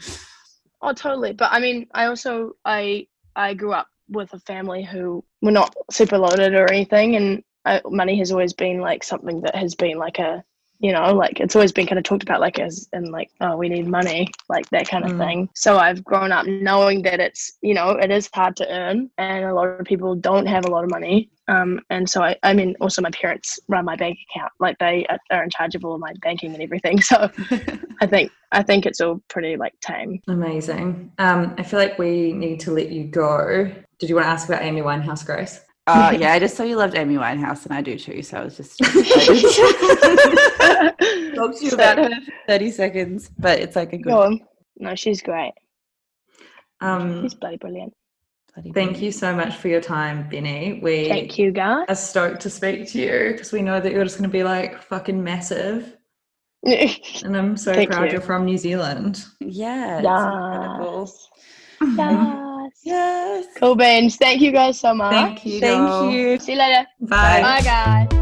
Oh, 0.82 0.92
totally. 0.92 1.32
But 1.32 1.52
I 1.52 1.60
mean, 1.60 1.86
I 1.94 2.06
also 2.06 2.52
I 2.64 3.06
I 3.36 3.54
grew 3.54 3.72
up 3.72 3.86
with 4.08 4.32
a 4.34 4.40
family 4.40 4.82
who 4.82 5.24
were 5.40 5.52
not 5.52 5.74
super 5.90 6.18
loaded 6.18 6.54
or 6.54 6.70
anything, 6.70 7.16
and 7.16 7.42
I, 7.64 7.80
money 7.86 8.18
has 8.18 8.32
always 8.32 8.52
been 8.52 8.80
like 8.80 9.04
something 9.04 9.40
that 9.42 9.54
has 9.56 9.74
been 9.74 9.98
like 9.98 10.18
a 10.18 10.42
you 10.80 10.90
know 10.90 11.14
like 11.14 11.38
it's 11.38 11.54
always 11.54 11.70
been 11.70 11.86
kind 11.86 11.98
of 11.98 12.04
talked 12.04 12.24
about 12.24 12.40
like 12.40 12.58
as 12.58 12.88
and 12.92 13.12
like 13.12 13.30
oh 13.40 13.56
we 13.56 13.68
need 13.68 13.86
money 13.86 14.26
like 14.48 14.68
that 14.70 14.88
kind 14.88 15.04
of 15.04 15.12
Mm. 15.12 15.18
thing. 15.18 15.48
So 15.54 15.78
I've 15.78 16.02
grown 16.02 16.32
up 16.32 16.44
knowing 16.46 17.02
that 17.02 17.20
it's 17.20 17.52
you 17.62 17.74
know 17.74 17.90
it 17.90 18.10
is 18.10 18.28
hard 18.34 18.56
to 18.56 18.68
earn, 18.68 19.08
and 19.18 19.44
a 19.44 19.54
lot 19.54 19.68
of 19.68 19.86
people 19.86 20.14
don't 20.16 20.46
have 20.46 20.64
a 20.64 20.70
lot 20.70 20.82
of 20.84 20.90
money. 20.90 21.30
Um, 21.48 21.80
and 21.90 22.08
so 22.08 22.22
I, 22.22 22.36
I 22.44 22.54
mean, 22.54 22.76
also 22.80 23.02
my 23.02 23.10
parents 23.10 23.58
run 23.68 23.84
my 23.84 23.96
bank 23.96 24.16
account, 24.30 24.52
like 24.60 24.78
they 24.78 25.04
are- 25.06 25.18
are 25.32 25.42
in 25.42 25.50
charge 25.50 25.74
of 25.74 25.84
all 25.84 25.98
my 25.98 26.12
banking 26.22 26.54
and 26.54 26.62
everything. 26.62 26.98
So 27.02 27.28
I 28.00 28.06
think 28.06 28.32
I 28.52 28.62
think 28.62 28.86
it's 28.86 29.00
all 29.00 29.20
pretty 29.28 29.56
like 29.56 29.74
tame. 29.80 30.20
Amazing. 30.28 31.12
Um, 31.18 31.54
I 31.58 31.62
feel 31.62 31.78
like 31.78 31.98
we 31.98 32.32
need 32.32 32.58
to 32.60 32.70
let 32.72 32.90
you 32.90 33.04
go. 33.04 33.70
Did 33.98 34.08
you 34.08 34.16
want 34.16 34.26
to 34.26 34.30
ask 34.30 34.48
about 34.48 34.62
Amy 34.62 34.82
Winehouse, 34.82 35.24
Grace? 35.24 35.60
Uh, 35.86 36.16
yeah, 36.18 36.32
I 36.32 36.38
just 36.38 36.56
saw 36.56 36.62
you 36.62 36.76
loved 36.76 36.94
Amy 36.96 37.16
Winehouse, 37.16 37.64
and 37.66 37.74
I 37.74 37.82
do 37.82 37.98
too. 37.98 38.22
So 38.22 38.38
I 38.38 38.44
was 38.44 38.56
just 38.56 38.78
talk 38.84 38.92
to 41.56 41.58
you 41.60 41.70
about 41.72 41.98
her 41.98 42.08
for 42.20 42.32
thirty 42.46 42.70
seconds, 42.70 43.30
but 43.38 43.58
it's 43.58 43.74
like 43.76 43.92
a 43.92 43.98
good. 43.98 44.10
Go 44.10 44.22
on. 44.22 44.40
No, 44.78 44.94
she's 44.94 45.22
great. 45.22 45.52
Um, 46.80 47.22
She's 47.22 47.34
bloody 47.34 47.56
brilliant. 47.58 47.94
bloody 48.54 48.72
thank 48.72 49.00
you 49.00 49.12
so 49.12 49.34
much 49.36 49.54
for 49.56 49.68
your 49.68 49.80
time, 49.80 50.28
Benee. 50.28 50.80
We 50.82 51.08
Thank 51.08 51.38
you, 51.38 51.52
guys. 51.52 51.84
are 51.88 51.94
stoked 51.94 52.40
to 52.42 52.50
speak 52.50 52.88
to 52.90 52.98
you 53.00 53.32
because 53.32 53.52
we 53.52 53.62
know 53.62 53.80
that 53.80 53.92
you're 53.92 54.02
just 54.02 54.18
going 54.18 54.28
to 54.28 54.32
be 54.32 54.42
like 54.42 54.82
fucking 54.82 55.22
massive. 55.22 55.96
And 56.64 57.36
I'm 57.36 57.56
so 57.56 57.72
Thank 57.72 57.90
proud 57.90 58.06
you. 58.06 58.12
you. 58.12 58.18
are 58.18 58.20
from 58.20 58.44
New 58.44 58.58
Zealand. 58.58 59.24
Yeah, 59.40 59.98
it's 59.98 60.06
incredible. 60.06 61.12
yes. 61.96 62.48
Yes. 62.82 63.44
Yes. 63.44 63.54
Cool 63.56 63.76
beans. 63.76 64.16
Thank 64.16 64.40
you 64.40 64.52
guys 64.52 64.80
so 64.80 64.94
much. 64.94 65.12
Thank 65.12 65.46
you. 65.46 65.60
Thank 65.60 66.12
you. 66.12 66.38
See 66.38 66.52
you 66.52 66.58
later. 66.58 66.86
Bye. 67.00 67.42
Bye, 67.42 67.60
guys. 67.62 68.21